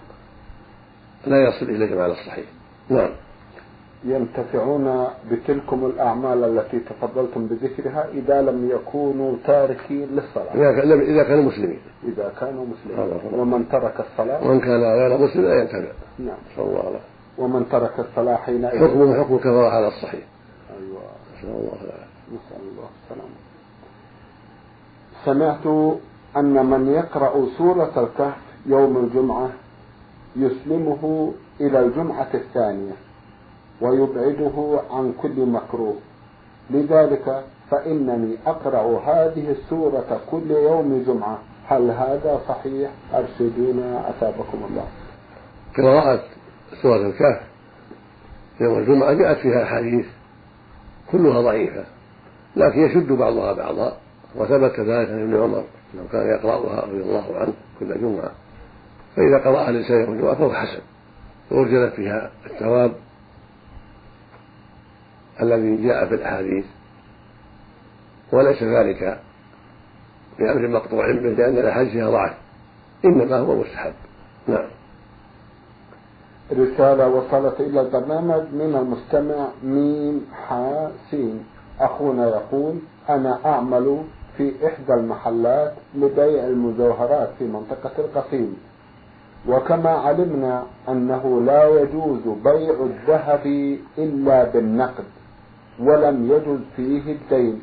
لا 1.27 1.43
يصل 1.43 1.65
إليهم 1.65 1.99
على 1.99 2.11
الصحيح. 2.11 2.45
نعم. 2.89 3.09
ينتفعون 4.03 5.07
بتلكم 5.31 5.85
الأعمال 5.85 6.43
التي 6.43 6.79
تفضلتم 6.79 7.47
بذكرها 7.47 8.07
إذا 8.13 8.41
لم 8.41 8.69
يكونوا 8.69 9.35
تاركين 9.45 10.07
للصلاة. 10.11 10.53
إذا 11.01 11.23
كانوا 11.23 11.43
مسلمين. 11.43 11.79
إذا 12.07 12.33
كانوا 12.39 12.65
مسلمين. 12.65 13.39
ومن 13.39 13.69
ترك 13.69 13.99
الصلاة 13.99 14.47
ومن 14.47 14.59
كان 14.59 14.81
غير 14.81 15.17
مسلم 15.17 15.43
لا 15.43 15.61
ينتفع. 15.61 15.91
نعم. 16.19 16.37
صلى 16.55 16.65
الله 16.65 16.79
عليه 16.79 16.99
ومن 17.37 17.69
ترك 17.69 17.99
الصلاة 17.99 18.35
حينئذ 18.35 18.77
حكمه 18.77 19.23
حكم 19.23 19.35
الكفارة 19.35 19.69
على 19.69 19.87
الصحيح. 19.87 20.25
أيوة. 20.79 21.01
نسأل 21.37 21.49
الله 21.49 21.77
العافية. 21.81 22.09
نسأل 22.31 22.61
الله 22.71 22.89
السلامة. 23.03 23.37
سمعت 25.25 25.95
أن 26.37 26.65
من 26.65 26.87
يقرأ 26.87 27.45
سورة 27.57 27.93
الكهف 27.97 28.37
يوم 28.65 28.97
الجمعة 28.97 29.49
يسلمه 30.35 31.33
إلى 31.61 31.79
الجمعة 31.79 32.27
الثانية. 32.33 32.93
ويبعده 33.81 34.81
عن 34.91 35.13
كل 35.21 35.45
مكروه. 35.45 35.95
لذلك 36.69 37.43
فإنني 37.71 38.37
أقرأ 38.47 38.99
هذه 38.99 39.51
السورة 39.51 40.21
كل 40.31 40.51
يوم 40.51 41.03
جمعة. 41.07 41.39
هل 41.67 41.91
هذا 41.91 42.41
صحيح؟ 42.47 42.91
أرشدونا. 43.13 44.09
أثابكم 44.09 44.63
الله. 44.69 44.85
قراءة 45.77 46.23
سورة 46.81 47.07
الكهف 47.07 47.41
يوم 48.61 48.77
الجمعة 48.77 49.13
جاءت 49.13 49.37
فيها 49.37 49.63
أحاديث 49.63 50.05
كلها 51.11 51.41
ضعيفة 51.41 51.85
لكن 52.55 52.79
يشد 52.79 53.11
بعضها 53.11 53.53
بعضا 53.53 53.97
وثبت 54.35 54.79
ذلك 54.79 55.09
عن 55.09 55.21
ابن 55.21 55.35
عمر 55.35 55.63
انه 55.93 56.03
كان 56.11 56.27
يقرأها 56.27 56.85
رضي 56.85 57.01
الله 57.01 57.37
عنه 57.37 57.53
كل 57.79 58.01
جمعة. 58.01 58.31
فإذا 59.15 59.37
قرأها 59.37 59.69
الإنسان 59.69 60.01
يوم 60.01 60.13
الجمعة 60.13 60.35
فهو 60.35 60.53
حسن. 60.53 60.81
ووجدت 61.51 61.93
فيها 61.93 62.31
الثواب 62.45 62.91
الذي 65.41 65.87
جاء 65.87 66.07
في 66.07 66.15
الأحاديث 66.15 66.65
وليس 68.31 68.63
ذلك 68.63 69.19
بأمر 70.39 70.67
مقطوع 70.67 71.11
به 71.11 71.29
لأن 71.29 71.57
الأحاديث 71.57 71.91
فيها 71.91 72.09
ضعف 72.09 72.33
إنما 73.05 73.37
هو 73.37 73.55
مستحب. 73.55 73.93
نعم. 74.47 74.69
رسالة 76.51 77.07
وصلت 77.07 77.59
إلى 77.59 77.81
البرنامج 77.81 78.43
من 78.53 78.75
المستمع 78.75 79.47
ميم 79.63 80.25
حاسين. 80.47 81.43
أخونا 81.79 82.27
يقول 82.27 82.75
أنا 83.09 83.39
أعمل 83.45 84.03
في 84.37 84.67
إحدى 84.67 84.93
المحلات 84.93 85.73
لبيع 85.95 86.43
المجوهرات 86.47 87.29
في 87.39 87.43
منطقة 87.43 87.91
القصيم. 87.97 88.57
وكما 89.47 89.89
علمنا 89.89 90.63
أنه 90.89 91.41
لا 91.41 91.81
يجوز 91.81 92.21
بيع 92.43 92.75
الذهب 92.83 93.77
إلا 93.97 94.43
بالنقد. 94.43 95.05
ولم 95.79 96.31
يجز 96.31 96.59
فيه 96.75 97.11
الدين. 97.11 97.61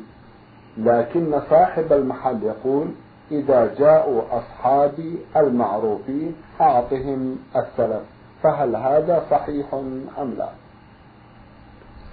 لكن 0.77 1.39
صاحب 1.49 1.93
المحل 1.93 2.43
يقول 2.43 2.87
إذا 3.31 3.75
جاءوا 3.79 4.21
أصحابي 4.31 5.17
المعروفين 5.37 6.35
أعطهم 6.61 7.37
السلف 7.55 8.01
فهل 8.43 8.75
هذا 8.75 9.25
صحيح 9.31 9.73
أم 10.17 10.33
لا؟ 10.37 10.49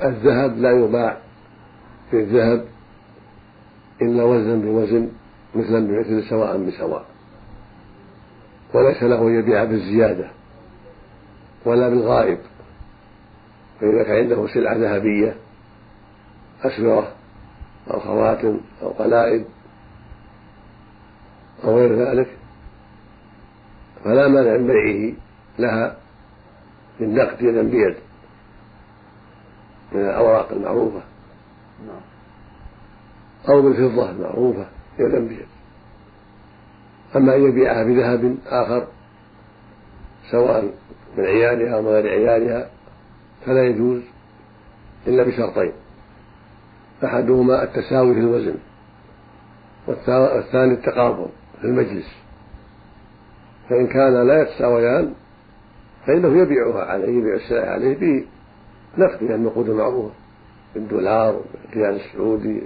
الذهب 0.04 0.58
لا 0.58 0.70
يباع 0.70 1.16
في 2.10 2.16
الذهب 2.16 2.64
إلا 4.02 4.24
وزنا 4.24 4.64
بوزن 4.64 5.08
مثلا 5.54 5.86
بمثل 5.86 6.28
سواء 6.28 6.58
بسواء. 6.58 7.04
وليس 8.74 9.02
له 9.02 9.30
يبيع 9.30 9.64
بالزيادة 9.64 10.30
ولا 11.66 11.88
بالغائب 11.88 12.38
فإذا 13.80 14.02
كان 14.02 14.16
عنده 14.16 14.46
سلعة 14.54 14.74
ذهبية 14.76 15.36
أسورة 16.64 17.12
أو 17.90 18.00
خواتم 18.00 18.60
أو 18.82 18.88
قلائد 18.88 19.44
أو 21.64 21.76
غير 21.78 21.94
ذلك 21.94 22.28
فلا 24.04 24.28
مانع 24.28 24.56
من 24.56 24.66
بيعه 24.66 25.14
لها 25.58 25.96
بالنقد 27.00 27.42
يدا 27.42 27.62
بيد 27.62 27.96
من 29.92 30.00
الأوراق 30.00 30.52
المعروفة 30.52 31.02
نعم. 31.86 32.00
أو 33.48 33.62
بالفضة 33.62 34.10
المعروفة 34.10 34.66
يدا 34.98 35.18
بيد 35.18 35.46
أما 37.16 37.36
أن 37.36 37.48
يبيعها 37.48 37.84
بذهب 37.84 38.36
آخر 38.46 38.86
سواء 40.30 40.74
من 41.16 41.24
عيالها 41.24 41.74
أو 41.74 41.82
من 41.82 41.88
غير 41.88 42.08
عيالها 42.08 42.70
فلا 43.46 43.66
يجوز 43.66 44.02
إلا 45.06 45.22
بشرطين 45.22 45.72
أحدهما 47.04 47.62
التساوي 47.62 48.14
في 48.14 48.20
الوزن 48.20 48.54
والثاني 49.86 50.72
التقابل 50.72 51.26
في 51.60 51.66
المجلس. 51.66 52.16
فإن 53.68 53.86
كان 53.86 54.26
لا 54.26 54.42
يتساويان 54.42 55.14
فإنه 56.06 56.42
يبيعها 56.42 56.84
عليه 56.84 57.18
يبيع 57.18 57.34
السلع 57.34 57.70
عليه 57.70 58.24
بنقد 58.96 59.22
من 59.22 59.32
النقود 59.32 59.68
المعروفة 59.68 60.14
بالدولار 60.74 61.40
بالريال 61.70 62.00
السعودي 62.00 62.62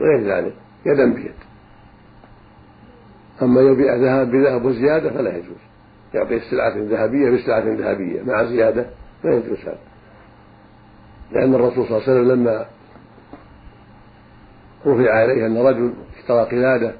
وغير 0.00 0.34
ذلك 0.34 0.54
يدا 0.86 1.14
بيد. 1.14 1.34
أما 3.42 3.60
يبيع 3.60 3.94
ذهب 3.94 4.30
بذهب 4.30 4.64
وزيادة 4.64 5.10
فلا 5.10 5.36
يجوز. 5.36 5.56
يعطي 6.14 6.36
السلعة 6.36 6.74
ذهبية 6.76 7.30
بسلعة 7.30 7.64
ذهبية 7.64 8.22
مع 8.22 8.44
زيادة 8.44 8.86
لا 9.24 9.34
يجوز 9.34 9.58
هذا. 9.58 9.78
لأن 11.32 11.54
الرسول 11.54 11.86
صلى 11.86 11.96
الله 11.96 12.08
عليه 12.08 12.20
وسلم 12.20 12.32
لما 12.32 12.66
رفع 14.86 15.10
عليه 15.10 15.46
أن 15.46 15.58
رجل 15.58 15.92
اشترى 16.18 16.44
قلادة 16.44 16.94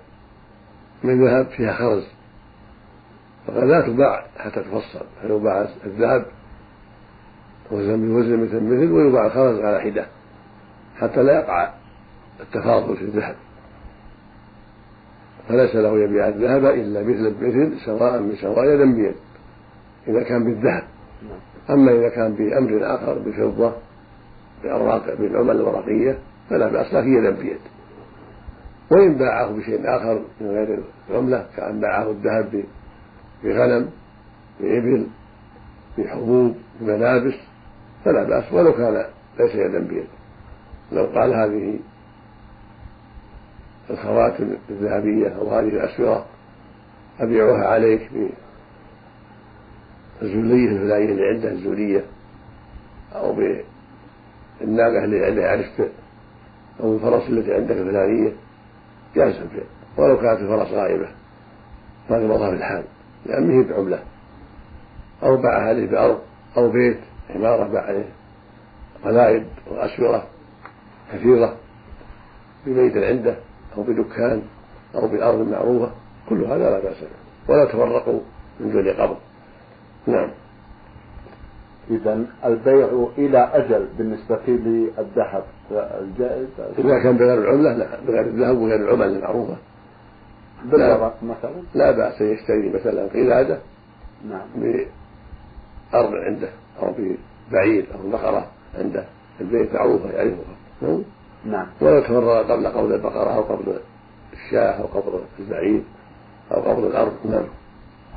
من 1.04 1.24
ذهب 1.26 1.46
فيها 1.46 1.72
خرز. 1.72 2.04
فقال 3.46 3.68
لا 3.68 3.80
تباع 3.80 4.26
حتى 4.38 4.60
تفصل 4.60 5.06
فيباع 5.20 5.68
الذهب 5.86 6.26
وزن 7.70 8.08
بوزن 8.08 8.42
مثل 8.42 8.62
مثل 8.62 8.92
ويباع 8.92 9.26
الخرز 9.26 9.60
على 9.60 9.80
حدة 9.80 10.06
حتى 11.00 11.22
لا 11.22 11.32
يقع 11.32 11.70
التفاضل 12.40 12.96
في 12.96 13.02
الذهب. 13.02 13.36
فليس 15.48 15.76
له 15.76 15.98
يبيع 15.98 16.28
الذهب 16.28 16.64
إلا 16.64 17.02
مثل 17.02 17.34
بمثل 17.34 17.80
سواء 17.84 18.22
بسواء 18.22 18.64
يدا 18.64 18.84
بيد 18.84 19.14
إذا 20.08 20.22
كان 20.22 20.44
بالذهب. 20.44 20.84
أما 21.70 21.92
إذا 21.92 22.08
كان 22.08 22.34
بأمر 22.34 22.94
آخر 22.94 23.18
بفضة 23.18 23.72
بأوراق 24.62 25.14
بالعمل 25.14 25.56
الورقية 25.56 26.18
فلا 26.50 26.68
بأس 26.68 26.94
لكن 26.94 27.14
يدا 27.18 27.30
بيد. 27.30 27.58
وإن 28.90 29.14
باعه 29.14 29.50
بشيء 29.50 29.80
آخر 29.96 30.22
من 30.40 30.46
غير 30.46 30.82
العملة 31.10 31.46
كأن 31.56 31.80
باعه 31.80 32.10
الذهب 32.10 32.64
بغنم 33.44 33.90
بإبل 34.60 35.06
بحبوب 35.98 36.56
بملابس 36.80 37.34
فلا 38.04 38.24
بأس 38.24 38.52
ولو 38.52 38.72
كان 38.72 39.04
ليس 39.38 39.54
يدا 39.54 39.78
بيد. 39.78 40.06
لو 40.92 41.04
قال 41.04 41.34
هذه 41.34 41.78
الخواتم 43.90 44.56
الذهبية 44.70 45.28
أو 45.28 45.50
هذه 45.50 45.68
الأسورة 45.68 46.26
أبيعها 47.20 47.66
عليك 47.66 48.10
بالزولية 50.20 50.68
الفلانية 50.68 51.12
اللي 51.12 51.28
عندها 51.28 51.52
الزولية 51.52 52.04
أو 53.14 53.32
بالناقة 54.60 55.04
اللي 55.04 55.44
عرفت 55.44 55.90
أو 56.80 56.94
الفرس 56.94 57.28
التي 57.28 57.54
عندك 57.54 57.76
الفلانية. 57.76 58.32
جاز 59.14 59.34
ولو 59.96 60.20
كانت 60.20 60.40
الفرس 60.40 60.68
غائبة 60.68 61.08
ما 62.10 62.16
قبضها 62.16 62.50
في 62.50 62.56
الحال. 62.56 62.84
لأن 63.26 63.50
هي 63.50 63.62
بعملة. 63.62 64.02
أو 65.22 65.36
باعها 65.36 65.68
عليه 65.68 65.86
بأرض 65.86 66.18
أو 66.56 66.70
بيت 66.70 66.98
عمارة 67.30 67.68
باع 67.68 67.82
عليه. 67.82 68.08
قلائد 69.04 69.46
وأسورة 69.70 70.26
كثيرة. 71.12 71.56
ببيت 72.66 72.96
عنده 72.96 73.36
أو 73.76 73.82
بدكان 73.82 74.42
أو 74.94 75.08
بأرض 75.08 75.48
معروفة. 75.48 75.90
كل 76.28 76.44
هذا 76.44 76.70
لا 76.70 76.80
بأس 76.80 77.00
به. 77.00 77.54
ولا 77.54 77.64
تفرقوا 77.64 78.20
من 78.60 78.72
دون 78.72 78.88
قبض. 78.88 79.16
نعم. 80.06 80.30
إذا 81.90 82.24
البيع 82.44 83.08
إلى 83.18 83.38
أجل 83.38 83.88
بالنسبة 83.98 84.46
للذهب. 84.46 85.44
الجائز 85.72 86.48
إذا 86.78 87.02
كان 87.02 87.16
بغير 87.16 87.38
العملة 87.38 87.72
لا. 87.76 87.86
بغير 88.06 88.26
الذهب 88.26 88.58
وغير 88.58 88.76
العمل 88.76 89.16
المعروفة. 89.16 89.56
بالورق 90.64 91.16
مثلا؟ 91.22 91.62
لا 91.74 91.90
بأس 91.90 92.22
أن 92.22 92.32
يشتري 92.32 92.72
مثلا 92.74 93.06
قلادة 93.06 93.58
نعم. 94.28 94.46
بأرض 94.56 96.14
عنده 96.14 96.48
أو 96.82 96.92
ببعير 96.98 97.86
أو 97.94 98.10
بقرة 98.10 98.46
عنده. 98.78 99.04
البيت 99.40 99.74
معروفة 99.74 100.10
يعرفها 100.10 100.54
نعم, 100.82 101.02
نعم. 101.44 101.66
ولا 101.80 102.00
تفرغ 102.00 102.52
قبل 102.52 102.66
قبض 102.66 102.92
البقرة 102.92 103.34
أو 103.34 103.42
قبض 103.42 103.80
الشاة 104.32 104.80
أو 104.80 104.84
قبض 104.84 105.20
البعير 105.38 105.82
أو 106.52 106.60
قبض 106.60 106.84
الأرض. 106.84 107.12
نعم. 107.30 107.44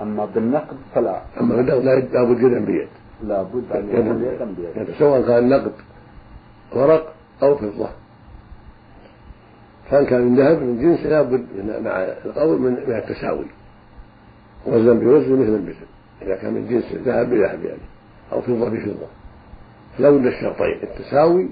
أما 0.01 0.25
بالنقد 0.25 0.77
فلا. 0.95 1.21
أما 1.41 1.55
بالنقد 1.55 1.83
لا 2.13 2.23
بد 2.23 2.39
يدا 2.39 2.65
بيد. 2.65 2.87
لابد 3.23 3.71
أن 3.71 3.89
يعني 4.75 4.87
سواء 4.99 5.21
كان 5.21 5.49
نقد 5.49 5.71
ورق 6.75 7.13
أو 7.43 7.55
فضة. 7.55 7.89
كان 9.91 10.05
كان 10.05 10.21
من 10.21 10.35
ذهب 10.35 10.61
من 10.61 10.81
جنس 10.81 11.05
لابد 11.05 11.45
مع 11.81 11.91
القول 12.25 12.61
من 12.61 12.77
التساوي. 12.77 13.45
وزن 14.65 14.99
بوزن 14.99 15.41
مثل 15.41 15.57
بمثل 15.57 15.85
إذا 16.21 16.35
كان 16.35 16.53
من 16.53 16.67
جنس 16.67 16.93
ذهب 16.93 17.29
بذهب 17.29 17.65
يعني 17.65 17.81
أو 18.31 18.41
فضة 18.41 18.69
بفضة. 18.69 19.07
فلا 19.97 20.09
بد 20.09 20.25
الشرطين 20.25 20.79
التساوي 20.83 21.49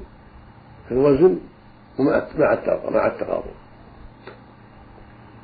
في 0.88 0.92
الوزن 0.92 1.38
ومع 2.00 2.24
مع 2.38 2.58
مع 2.92 3.08
التقابل 3.08 3.52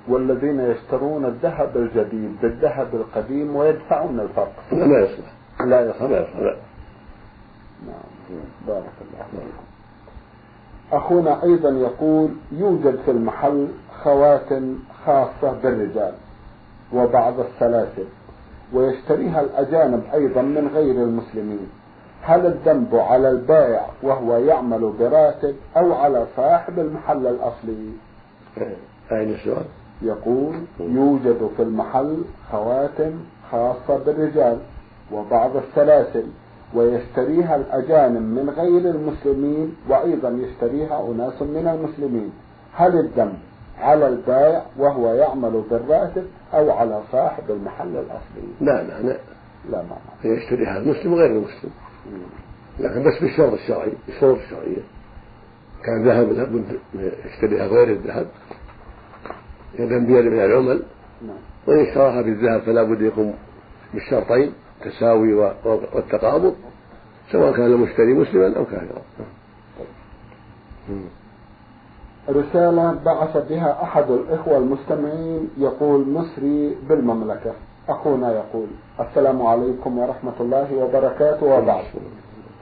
والذين 0.08 0.60
يشترون 0.60 1.26
الذهب 1.26 1.78
الجديد 1.78 2.42
بالذهب 2.42 2.96
القديم 2.96 3.56
ويدفعون 3.56 4.20
الفرق. 4.20 4.54
لا 4.72 4.88
ما 4.88 5.00
يصلح. 5.00 5.34
لا 5.66 5.90
يصلح 5.90 6.02
لا 6.10 6.22
يصلح 6.22 6.40
لا 6.40 6.56
نعم 7.88 8.44
بارك 8.68 8.94
الله 9.02 9.26
فيكم 9.32 9.64
أخونا 10.92 11.44
أيضا 11.44 11.70
يقول 11.70 12.30
يوجد 12.52 13.00
في 13.06 13.12
المحل 13.12 13.68
خواتم 14.04 14.76
خاصة 15.06 15.52
بالرجال 15.64 16.14
وبعض 16.94 17.40
السلاسل 17.40 18.06
ويشتريها 18.74 19.42
الأجانب 19.42 20.04
أيضا 20.14 20.42
من 20.42 20.68
غير 20.74 20.96
المسلمين. 21.04 21.68
هل 22.22 22.46
الذنب 22.46 22.96
على 22.96 23.30
البائع 23.30 23.86
وهو 24.04 24.38
يعمل 24.38 24.94
براتب 25.00 25.56
أو 25.78 25.94
على 25.94 26.26
صاحب 26.38 26.80
المحل 26.80 27.28
الأصلي؟ 27.28 27.90
أين 29.12 29.30
السؤال؟ 29.34 29.66
يقول 30.02 30.56
يوجد 30.80 31.50
في 31.58 31.64
المحل 31.64 32.24
خواتم 32.52 33.12
خاصة 33.52 33.98
بالرجال. 34.06 34.58
وبعض 35.12 35.58
السلاسل 35.58 36.26
ويشتريها 36.74 37.56
الأجانب 37.56 38.22
من 38.22 38.50
غير 38.50 38.96
المسلمين 38.96 39.76
وأيضا 39.90 40.30
يشتريها 40.30 41.12
أناس 41.12 41.42
من 41.42 41.68
المسلمين. 41.68 42.32
هل 42.74 43.00
الذنب 43.00 43.38
على 43.80 44.08
البائع 44.08 44.66
وهو 44.78 45.14
يعمل 45.14 45.64
بالراتب 45.70 46.26
أو 46.54 46.72
على 46.72 47.02
صاحب 47.12 47.52
المحل 47.52 47.98
الأصلي؟ 47.98 48.48
لا 48.62 48.84
لا 48.84 49.02
لا. 49.02 49.18
لا 49.70 49.84
ما 49.84 49.98
يشتريها 50.24 50.78
المسلم 50.78 51.14
وغير 51.14 51.32
المسلم. 51.32 51.72
لكن 52.80 53.04
بس 53.04 53.22
بالشرط 53.22 53.54
الشرعي 53.54 53.94
بالشروط 54.08 54.38
الشرعية. 54.38 54.82
كان 55.86 56.08
ذهب 56.08 56.32
لابد 56.32 56.80
يشتريها 57.26 57.68
غير 57.68 57.88
الذهب. 57.88 58.28
يدا 59.80 59.98
بيد 59.98 60.26
من 60.26 60.40
العمل. 60.40 60.84
نعم. 61.22 61.38
وإن 61.68 61.80
اشتراها 61.80 62.22
بالذهب 62.22 62.62
فلا 62.62 62.84
بد 62.84 63.02
يقوم 63.02 63.34
بالشرطين. 63.94 64.54
التساوي 64.86 65.34
والتقابض 65.34 66.56
سواء 67.32 67.52
كان 67.52 67.66
المشتري 67.66 68.14
مسلما 68.14 68.58
أو 68.58 68.66
كافرا. 68.66 69.02
رسالة 72.30 73.00
بعث 73.06 73.38
بها 73.50 73.84
أحد 73.84 74.12
الإخوة 74.12 74.58
المستمعين 74.58 75.50
يقول 75.58 76.10
مصري 76.10 76.76
بالمملكة. 76.90 77.54
أخونا 77.90 78.32
يقول 78.32 78.68
السلام 79.00 79.42
عليكم 79.42 79.98
ورحمة 80.00 80.34
الله 80.40 80.76
وبركاته. 80.76 81.46
وبعد 81.46 81.84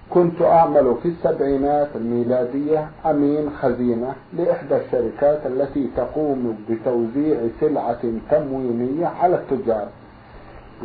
كنت 0.10 0.42
أعمل 0.42 0.96
في 1.04 1.10
السبعينات 1.10 1.88
الميلادية 1.96 2.90
أمين 3.06 3.50
خزينة 3.62 4.16
لإحدى 4.34 4.76
الشركات 4.78 5.46
التي 5.46 5.90
تقوم 5.98 6.58
بتوزيع 6.70 7.38
سلعة 7.60 8.02
تموينية 8.32 9.08
على 9.08 9.36
التجار. 9.36 9.88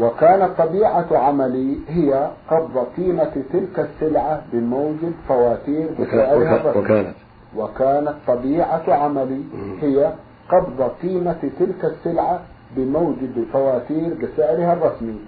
وكانت 0.01 0.51
طبيعة 0.59 1.07
عملي 1.13 1.77
هي 1.89 2.31
قبض 2.51 2.87
قيمة 2.97 3.33
تلك 3.53 3.79
السلعة 3.79 4.43
بموجب 4.53 5.13
فواتير 5.29 5.89
بسعرها 6.01 6.77
وكانت. 6.79 7.15
وكانت 7.57 8.15
طبيعة 8.27 8.83
عملي 8.89 9.43
هي 9.81 10.13
قبض 10.51 10.91
قيمة 11.03 11.51
تلك 11.59 11.85
السلعة 11.85 12.41
بموجب 12.77 13.45
فواتير 13.53 14.15
بسعرها 14.23 14.73
الرسمي. 14.73 15.19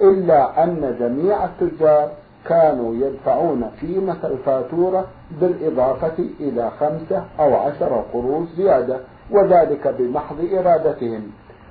إلا 0.00 0.64
أن 0.64 0.96
جميع 1.00 1.44
التجار 1.44 2.08
كانوا 2.48 2.94
يدفعون 2.94 3.64
قيمة 3.82 4.16
الفاتورة 4.24 5.04
بالإضافة 5.40 6.24
إلى 6.40 6.70
خمسة 6.80 7.24
أو 7.40 7.54
عشر 7.56 8.04
قروش 8.12 8.48
زيادة 8.56 8.96
وذلك 9.30 9.94
بمحض 9.98 10.36
إرادتهم. 10.52 11.22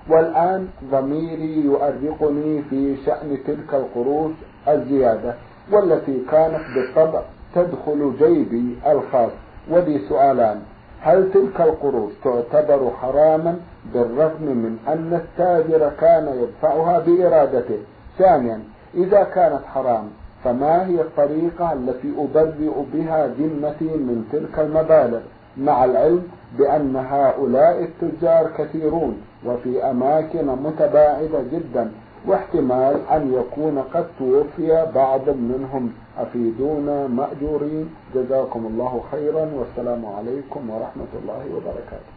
والآن 0.10 0.68
ضميري 0.92 1.66
يؤرقني 1.66 2.62
في 2.70 2.96
شأن 3.06 3.38
تلك 3.48 3.74
القروش 3.74 4.32
الزيادة 4.68 5.34
والتي 5.72 6.22
كانت 6.32 6.62
بالطبع 6.76 7.22
تدخل 7.56 8.14
جيبي 8.20 8.76
الخاص. 8.88 9.32
ولي 9.72 10.00
سؤالان 10.10 10.60
هل 11.02 11.32
تلك 11.34 11.62
القروش 11.62 12.12
تعتبر 12.24 12.92
حراما 13.02 13.60
بالرغم 13.94 14.44
من 14.44 14.78
أن 14.88 15.14
التاجر 15.14 15.92
كان 16.02 16.40
يدفعها 16.44 17.00
بإرادته؟ 17.00 17.78
ثانيا 18.18 18.60
إذا 18.96 19.24
كانت 19.24 19.62
حرام 19.74 20.08
فما 20.44 20.88
هي 20.88 21.02
الطريقة 21.02 21.74
التي 21.74 22.14
أبرئ 22.18 22.72
بها 22.94 23.28
ذمتي 23.28 23.86
من 23.98 24.28
تلك 24.32 24.60
المبالغ؟ 24.60 25.20
مع 25.60 25.86
العلم 25.86 26.24
بأن 26.58 26.96
هؤلاء 26.96 27.84
التجار 27.84 28.52
كثيرون 28.58 29.18
وفي 29.46 29.84
أماكن 29.84 30.46
متباعدة 30.46 31.42
جدا 31.54 31.92
واحتمال 32.26 32.96
أن 33.12 33.34
يكون 33.34 33.80
قد 33.80 34.06
توفي 34.20 34.88
بعض 34.96 35.30
منهم. 35.30 35.92
أفيدونا 36.18 37.08
مأجورين. 37.08 37.90
جزاكم 38.16 38.66
الله 38.66 39.04
خيرا. 39.12 39.50
والسلام 39.56 40.06
عليكم 40.06 40.70
ورحمة 40.70 41.12
الله 41.22 41.46
وبركاته. 41.56 42.12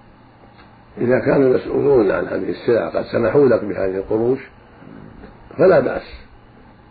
إذا 0.98 1.18
كان 1.18 1.42
المسؤولون 1.42 2.10
عن 2.10 2.26
هذه 2.26 2.50
السلع 2.50 2.88
قد 2.88 3.04
سمحوا 3.04 3.48
لك 3.48 3.64
بهذه 3.64 3.96
القروش 3.96 4.38
فلا 5.58 5.80
بأس. 5.80 6.02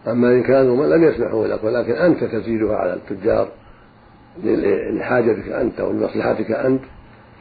أما 0.07 0.27
إن 0.27 0.43
كانوا 0.43 0.85
لم 0.85 1.03
يسمحوا 1.03 1.47
لك 1.47 1.63
ولكن 1.63 1.91
أنت 1.91 2.23
تزيدها 2.23 2.75
على 2.75 2.93
التجار. 2.93 3.47
لحاجتك 4.43 5.49
أنت 5.49 5.81
ولمصلحتك 5.81 6.51
أنت 6.51 6.81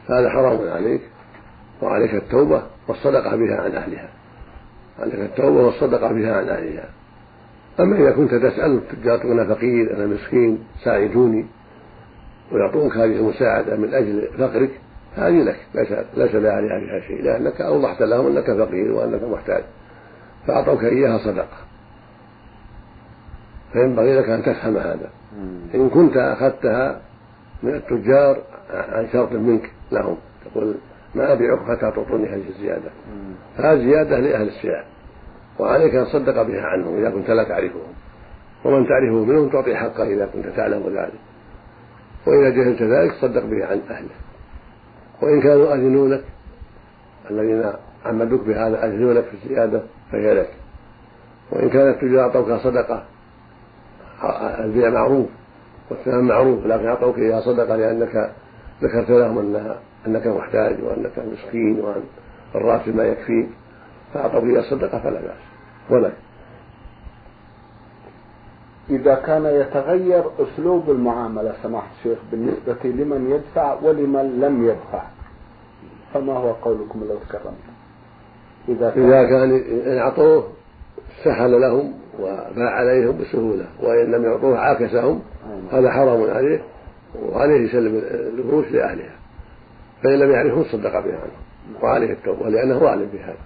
فهذا 0.07 0.29
حرام 0.29 0.69
عليك 0.69 1.01
وعليك 1.81 2.13
التوبة 2.13 2.63
والصدقة 2.87 3.35
بها 3.35 3.61
عن 3.61 3.71
أهلها. 3.71 4.09
عليك 4.99 5.15
التوبة 5.15 5.65
والصدقة 5.65 6.13
بها 6.13 6.37
عن 6.37 6.49
أهلها. 6.49 6.89
أما 7.79 7.97
إذا 7.97 8.11
كنت 8.11 8.33
تسأل 8.33 8.81
تقول 9.03 9.39
أنا 9.39 9.55
فقير 9.55 9.97
أنا 9.97 10.05
مسكين 10.05 10.59
ساعدوني 10.83 11.45
ويعطونك 12.51 12.97
هذه 12.97 13.19
المساعدة 13.19 13.75
من 13.77 13.93
أجل 13.93 14.27
فقرك 14.37 14.71
هذه 15.15 15.43
لك. 15.43 15.59
ليس 15.75 15.91
ليس 16.17 16.35
عليها 16.35 16.79
بها 16.79 16.99
شيء 17.07 17.23
لأنك 17.23 17.61
أوضحت 17.61 18.01
لهم 18.01 18.27
أنك 18.27 18.45
فقير 18.45 18.91
وأنك 18.91 19.23
محتاج 19.23 19.63
فأعطوك 20.47 20.83
إياها 20.83 21.17
صدقة. 21.17 21.68
فينبغي 23.73 24.19
لك 24.19 24.29
أن 24.29 24.43
تفهم 24.43 24.77
هذا. 24.77 25.09
إن 25.75 25.89
كنت 25.89 26.17
أخذتها 26.17 27.01
من 27.63 27.75
التجار 27.75 28.37
عن 28.69 29.07
شرط 29.13 29.31
منك 29.31 29.71
لهم. 29.91 30.17
تقول 30.45 30.75
ما 31.15 31.33
أبيعك 31.33 31.59
حتى 31.59 31.91
تعطوني 31.95 32.27
هذه 32.27 32.47
الزيادة. 32.49 32.91
هذه 33.57 33.77
زيادة 33.77 34.19
لأهل 34.19 34.47
السلع 34.47 34.83
وعليك 35.59 35.95
أن 35.95 36.05
تصدق 36.05 36.41
بها 36.41 36.61
عنهم 36.61 36.97
إذا 36.97 37.09
كنت 37.09 37.29
لا 37.29 37.43
تعرفهم. 37.43 37.93
ومن 38.65 38.87
تعرفه 38.87 39.25
منهم 39.25 39.49
تعطي 39.49 39.75
حقه 39.75 40.03
إذا 40.03 40.25
كنت 40.25 40.47
تعلم 40.47 40.83
ذلك. 40.97 41.19
وإذا 42.27 42.49
جهلت 42.49 42.81
ذلك 42.81 43.11
تصدق 43.11 43.45
به 43.45 43.65
عن 43.65 43.81
أهله. 43.89 44.15
وإن 45.21 45.41
كانوا 45.41 45.73
أذنوا 45.73 46.07
لك 46.07 46.23
الذين 47.31 47.63
عمدوك 48.05 48.41
بهذا 48.41 48.85
أذنوا 48.85 49.13
لك 49.13 49.23
في 49.23 49.33
الزيادة 49.33 49.81
فهي 50.11 50.33
لك. 50.33 50.49
وإن 51.51 51.69
كان 51.69 51.89
التجار 51.89 52.21
أعطوك 52.21 52.51
صدقة 52.51 53.03
البيع 54.63 54.89
معروف 54.89 55.27
والثمن 55.89 56.27
معروف 56.27 56.65
لكن 56.65 56.87
أعطوك 56.87 57.17
إياها 57.17 57.41
صدقة 57.41 57.75
لأنك 57.75 58.31
ذكرت 58.83 59.09
لهم 59.09 59.37
أنها 59.37 59.79
أنك 60.07 60.27
محتاج 60.27 60.83
وأنك 60.83 61.19
مسكين 61.19 61.79
وأن 61.79 62.03
الراتب 62.55 62.95
ما 62.95 63.03
يكفيك 63.03 63.49
فأعطوك 64.13 64.43
إياها 64.43 64.61
صدقة 64.61 64.99
فلا 64.99 65.21
بأس. 65.21 65.37
ولا. 65.89 66.11
إذا 68.89 69.15
كان 69.15 69.45
يتغير 69.45 70.23
أسلوب 70.39 70.89
المعاملة 70.89 71.53
سماحة 71.63 71.87
الشيخ 71.97 72.17
بالنسبة 72.31 72.77
لمن 72.83 73.31
يدفع 73.31 73.73
ولمن 73.81 74.39
لم 74.41 74.65
يدفع 74.65 75.03
فما 76.13 76.33
هو 76.33 76.51
قولكم 76.51 77.03
لو 77.09 77.15
تكرمت؟ 77.29 77.53
إذا 78.69 78.89
كان, 78.89 79.03
إذا 79.03 79.29
كان 79.29 79.97
أعطوه 79.97 80.47
سهل 81.23 81.61
لهم 81.61 81.93
وباع 82.19 82.69
عليهم 82.69 83.17
بسهولة 83.17 83.65
وإن 83.81 84.11
لم 84.11 84.23
يعطوه 84.23 84.57
عاكسهم 84.57 85.21
هذا 85.71 85.91
حرام 85.91 86.29
عليه 86.29 86.61
وعليه 87.15 87.67
يسلم 87.69 88.01
القروش 88.37 88.71
لأهلها. 88.71 89.15
فإن 90.03 90.19
لم 90.19 90.31
يعرفهم 90.31 90.63
صدق 90.63 90.91
بها 90.91 91.17
عنه 91.17 91.83
وعليه 91.83 92.11
التوبة 92.11 92.49
لأنه 92.49 92.87
أعلم 92.87 93.09
بهذا 93.13 93.37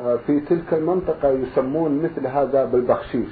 آه، 0.00 0.16
في 0.26 0.40
تلك 0.40 0.72
المنطقة 0.72 1.30
يسمون 1.30 2.02
مثل 2.02 2.26
هذا 2.26 2.64
بالبخشيش. 2.64 3.28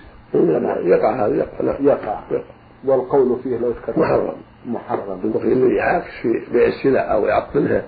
يقع 0.85 1.27
هذا 1.27 1.35
يقع 1.35 1.62
نعم. 1.62 1.87
يقع, 1.87 2.20
يقع. 2.31 2.44
والقول 2.85 3.38
فيه 3.42 3.59
لو 3.59 3.73
تكرر 3.73 3.99
محرم. 3.99 4.37
محرم. 4.66 5.20
البخيل 5.25 5.73
يعاكس 5.73 6.11
في 6.23 6.42
بيع 6.53 6.66
السلع 6.66 7.14
أو 7.14 7.27
يعطلها 7.27 7.85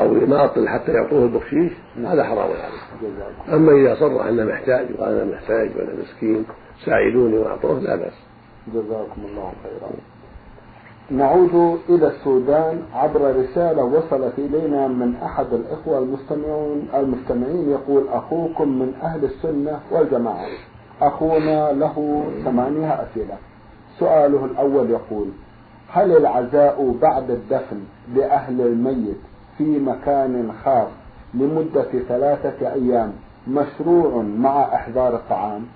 أو 0.00 0.16
يماطل 0.16 0.68
حتى 0.68 0.92
يعطوه 0.92 1.24
البخشيش 1.24 1.72
هذا 2.04 2.24
حرام 2.24 2.38
عليه 2.38 3.56
أما 3.56 3.72
إذا 3.72 3.94
صرح 3.94 4.26
أنه 4.26 4.44
محتاج 4.44 4.86
وأنا 4.98 5.24
محتاج 5.24 5.70
وأنا 5.76 5.92
مسكين 6.02 6.44
ساعدوني 6.84 7.38
وأعطوه 7.38 7.80
لا 7.80 7.96
بأس. 7.96 8.12
جزاكم 8.74 9.20
الله 9.30 9.52
خيرا. 9.62 9.90
نعود 11.10 11.78
إلى 11.88 12.06
السودان 12.06 12.82
عبر 12.94 13.36
رسالة 13.36 13.84
وصلت 13.84 14.38
إلينا 14.38 14.88
من 14.88 15.16
أحد 15.16 15.46
الإخوة 15.52 15.98
المستمعون 15.98 16.88
المستمعين 16.94 17.70
يقول 17.70 18.08
أخوكم 18.08 18.68
من 18.68 18.94
أهل 19.02 19.24
السنة 19.24 19.80
والجماعة. 19.90 20.46
أخونا 21.02 21.72
له 21.72 22.24
ثمانية 22.44 22.92
أسئلة. 22.92 23.36
سؤاله 23.98 24.44
الأول 24.44 24.90
يقول 24.90 25.26
هل 25.88 26.16
العزاء 26.16 26.94
بعد 27.02 27.30
الدفن 27.30 27.80
لأهل 28.14 28.60
الميت 28.60 29.20
في 29.58 29.78
مكان 29.78 30.52
خاص 30.64 30.88
لمدة 31.34 31.90
ثلاثة 32.08 32.72
أيام 32.72 33.12
مشروع 33.48 34.22
مع 34.22 34.74
إحضار 34.74 35.16
الطعام. 35.16 35.66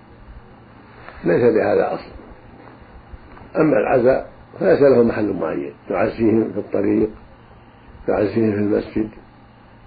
ليس 1.25 1.43
لهذا 1.43 1.95
أصل 1.95 2.13
أما 3.57 3.79
العزاء 3.79 4.31
فليس 4.61 4.83
له 4.83 5.03
محل 5.03 5.33
معين. 5.33 5.73
تعزيهم 5.89 6.53
في 6.53 6.59
الطريق 6.59 7.11
تعزيهم 8.07 8.53
في 8.53 8.59
المسجد 8.59 9.09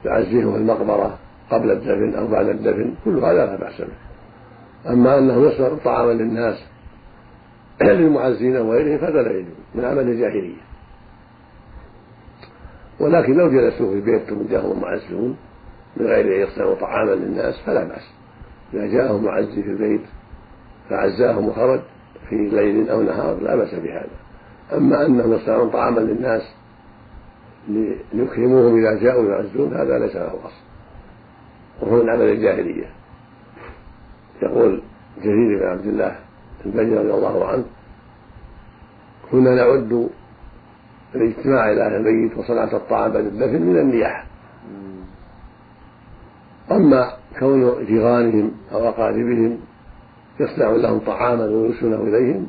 تعزيهم 0.03 0.51
في 0.51 0.58
المقبرة 0.58 1.17
قبل 1.51 1.71
الدفن 1.71 2.15
أو 2.15 2.27
بعد 2.27 2.47
الدفن 2.47 2.93
كل 3.06 3.17
هذا 3.17 3.45
لا 3.45 3.56
بأس 3.56 3.82
به. 3.82 4.93
أما 4.93 5.17
أنه 5.17 5.47
يصنع 5.47 5.77
طعاما 5.86 6.12
للناس 6.12 6.63
للمعزين 7.82 8.58
وغيرهم 8.58 8.97
فهذا 8.97 9.21
لا 9.21 9.32
يجوز 9.32 9.53
من 9.75 9.86
عمل 9.86 10.10
الجاهلية. 10.10 10.72
ولكن 12.99 13.34
لو 13.34 13.49
جلسوا 13.49 13.93
في 13.93 14.01
بيت 14.01 14.34
جاءهم 14.49 14.82
معزون 14.82 15.38
من 15.97 16.06
غير 16.06 16.36
أن 16.36 16.47
يصنعوا 16.47 16.75
طعاما 16.75 17.12
للناس 17.12 17.60
فلا 17.65 17.84
بأس. 17.84 18.13
إذا 18.73 18.86
جاءهم 18.88 19.23
معزي 19.23 19.63
في 19.63 19.69
البيت 19.69 20.01
فعزاهم 20.89 21.47
وخرج 21.47 21.82
في 22.29 22.36
ليل 22.36 22.89
أو 22.89 23.01
نهار 23.01 23.39
لا 23.41 23.56
بأس 23.56 23.75
بهذا. 23.75 24.10
أما 24.73 25.06
أنهم 25.06 25.34
يصنعون 25.34 25.69
طعاما 25.69 25.99
للناس 25.99 26.41
ليكرموهم 28.13 28.77
إذا 28.77 28.99
جاءوا 28.99 29.29
يعزون 29.29 29.73
هذا 29.73 29.99
ليس 29.99 30.15
له 30.15 30.34
أصل. 30.45 30.63
وهو 31.82 32.03
من 32.03 32.10
عمل 32.10 32.29
الجاهلية. 32.29 32.89
يقول 34.41 34.82
جرير 35.23 35.60
بن 35.60 35.67
عبد 35.67 35.86
الله 35.86 36.15
البجلي 36.65 36.97
رضي 36.97 37.13
الله 37.13 37.47
عنه 37.47 37.65
كنا 39.32 39.56
نعد 39.56 40.10
الاجتماع 41.15 41.71
إلى 41.71 41.86
أهل 41.86 41.95
الميت 41.95 42.38
وصنعة 42.38 42.76
الطعام 42.78 43.12
بعد 43.12 43.26
الدفن 43.26 43.62
من 43.62 43.80
النياحة. 43.80 44.26
أما 46.71 47.13
كون 47.39 47.86
جيرانهم 47.86 48.52
أو 48.71 48.89
أقاربهم 48.89 49.58
يصنعون 50.39 50.82
لهم 50.82 50.99
طعاما 50.99 51.45
ويرسلونه 51.45 52.02
إليهم 52.04 52.47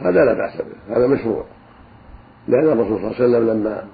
هذا 0.00 0.24
لا 0.24 0.32
بأس 0.32 0.56
به 0.56 0.96
هذا 0.96 1.06
مشروع. 1.06 1.44
لأن 2.48 2.68
الرسول 2.68 2.98
صلى 2.98 3.10
الله 3.10 3.14
عليه 3.16 3.24
وسلم 3.24 3.50
لما 3.50 3.84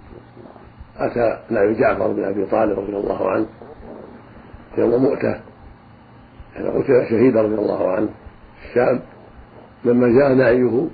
أتى 0.99 1.39
نبي 1.51 1.75
جعفر 1.81 2.13
بن 2.13 2.25
أبي 2.25 2.47
طالب 2.47 2.79
رضي 2.79 2.97
الله 2.97 3.31
عنه 3.31 3.47
يوم 4.79 5.03
مؤتة 5.03 5.41
يعني 6.57 6.69
قتل 6.69 7.07
شهيدا 7.11 7.43
رضي 7.43 7.55
الله 7.55 7.93
عنه 7.93 8.09
الشام 8.69 9.01
لما 9.85 10.09
جاء 10.09 10.35
نعيه 10.35 10.87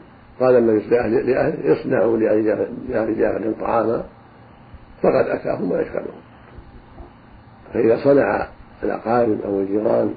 قال 0.42 0.56
النبي 0.56 0.86
لأهل 1.32 1.72
اصنعوا 1.72 2.16
لأهل 2.16 3.18
جاهل 3.18 3.54
طعاما 3.60 4.04
فقد 5.02 5.28
أتاهم 5.28 5.68
ما 5.68 5.80
يشغلهم 5.80 6.22
فإذا 7.74 8.04
صنع 8.04 8.48
الأقارب 8.82 9.40
أو 9.40 9.60
الجيران 9.60 10.14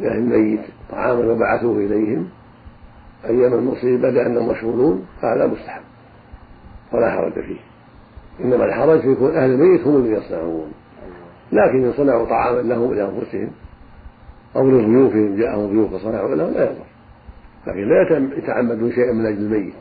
لأهل 0.00 0.18
الميت 0.18 0.60
طعاما 0.90 1.32
وبعثوه 1.32 1.76
إليهم 1.76 2.28
أيام 3.24 3.54
المصيبة 3.54 4.10
لأنهم 4.10 4.48
مشغولون 4.48 5.06
فهذا 5.22 5.46
مستحب 5.46 5.82
ولا 6.92 7.10
حرج 7.10 7.32
فيه. 7.32 7.60
إنما 8.44 8.64
الحرج 8.64 9.00
في 9.00 9.12
يكون 9.12 9.36
أهل 9.36 9.50
الميت 9.50 9.86
هم 9.86 9.96
الذين 9.96 10.14
يصنعون. 10.14 10.72
لكن 11.52 11.84
إن 11.84 11.92
صنعوا 11.92 12.26
طعاما 12.26 12.60
لهم 12.60 12.94
لأنفسهم 12.94 13.50
أو 14.56 14.70
لضيوفهم 14.70 15.36
جاءهم 15.36 15.66
ضيوف 15.66 15.94
فصنعوا 15.94 16.34
لهم 16.34 16.54
لا 16.54 16.64
يضر. 16.64 16.83
لكن 17.66 17.88
لا 17.88 18.02
يتعمدون 18.38 18.92
شيئا 18.92 19.12
من 19.12 19.26
أجل 19.26 19.38
الميت 19.38 19.74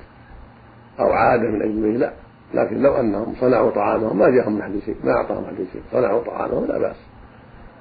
أو 1.00 1.12
عادة 1.12 1.44
من 1.50 1.62
أجل 1.62 1.72
الميت 1.72 2.00
لا. 2.00 2.14
لكن 2.54 2.82
لو 2.82 2.94
أنهم 2.96 3.36
صنعوا 3.36 3.72
طعامهم 3.72 4.20
ما 4.20 4.30
جاءهم 4.30 4.54
من 4.56 4.62
أحد 4.62 4.80
شيء 4.86 4.96
ما 5.04 5.12
أعطاهم 5.12 5.44
أحد 5.44 5.56
شيء 5.56 5.82
صنعوا 5.92 6.24
طعامهم 6.24 6.66
لا 6.66 6.78
بأس. 6.80 6.96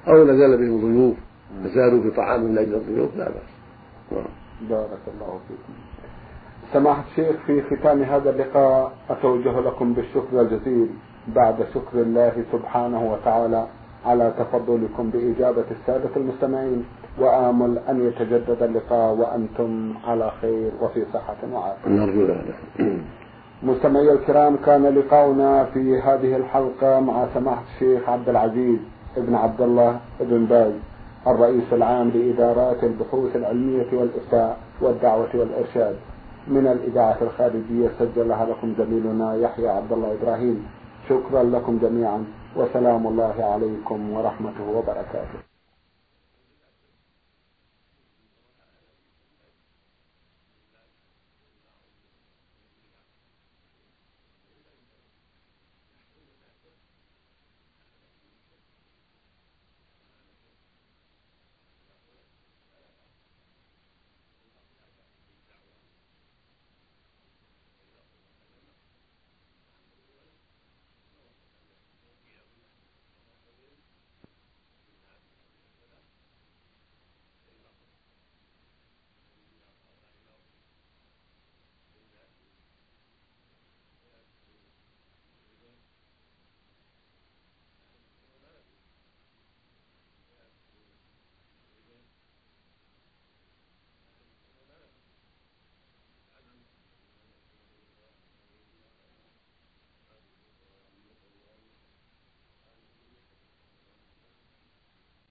أو 0.07 0.23
نزل 0.23 0.57
بهم 0.57 0.81
ضيوف 0.81 1.15
فزادوا 1.63 2.01
في 2.01 2.11
طعام 2.11 2.43
من 2.43 2.57
أجل 2.57 2.75
الضيوف 2.75 3.15
لا 3.17 3.25
بأس. 3.25 3.49
نعم. 4.11 4.25
بارك 4.69 4.99
الله 5.07 5.39
فيكم. 5.47 5.73
سماحة 6.73 7.03
الشيخ 7.11 7.35
في 7.47 7.61
ختام 7.61 8.03
هذا 8.03 8.29
اللقاء 8.29 8.91
أتوجه 9.09 9.59
لكم 9.59 9.93
بالشكر 9.93 10.41
الجزيل 10.41 10.89
بعد 11.27 11.55
شكر 11.73 12.01
الله 12.01 12.43
سبحانه 12.51 13.13
وتعالى 13.13 13.67
على 14.05 14.33
تفضلكم 14.39 15.09
بإجابة 15.09 15.65
السادة 15.71 16.09
المستمعين. 16.15 16.85
وآمل 17.19 17.77
أن 17.89 18.07
يتجدد 18.07 18.63
اللقاء 18.63 19.15
وأنتم 19.15 19.93
على 20.07 20.31
خير 20.41 20.71
وفي 20.81 21.05
صحة 21.13 21.35
وعافية. 21.53 21.89
نرجو 21.89 22.25
ذلك. 22.25 22.55
مستمعي 23.63 24.11
الكرام 24.11 24.55
كان 24.55 24.83
لقاؤنا 24.85 25.63
في 25.63 26.01
هذه 26.01 26.35
الحلقة 26.35 26.99
مع 26.99 27.25
سماحة 27.33 27.63
الشيخ 27.73 28.09
عبد 28.09 28.29
العزيز 28.29 28.79
ابن 29.17 29.35
عبد 29.35 29.61
الله 29.61 29.99
ابن 30.21 30.45
باز 30.45 30.73
الرئيس 31.27 31.73
العام 31.73 32.09
لإدارات 32.09 32.83
البحوث 32.83 33.35
العلمية 33.35 33.87
والإفتاء 33.93 34.57
والدعوة 34.81 35.29
والإرشاد. 35.33 35.95
من 36.47 36.67
الإذاعة 36.67 37.17
الخارجية 37.21 37.89
سجلها 37.99 38.45
لكم 38.45 38.73
زميلنا 38.77 39.35
يحيى 39.35 39.69
عبد 39.69 39.91
الله 39.91 40.17
إبراهيم. 40.21 40.67
شكرا 41.09 41.43
لكم 41.43 41.79
جميعا 41.81 42.25
وسلام 42.55 43.07
الله 43.07 43.35
عليكم 43.39 44.13
ورحمته 44.13 44.69
وبركاته. 44.75 45.52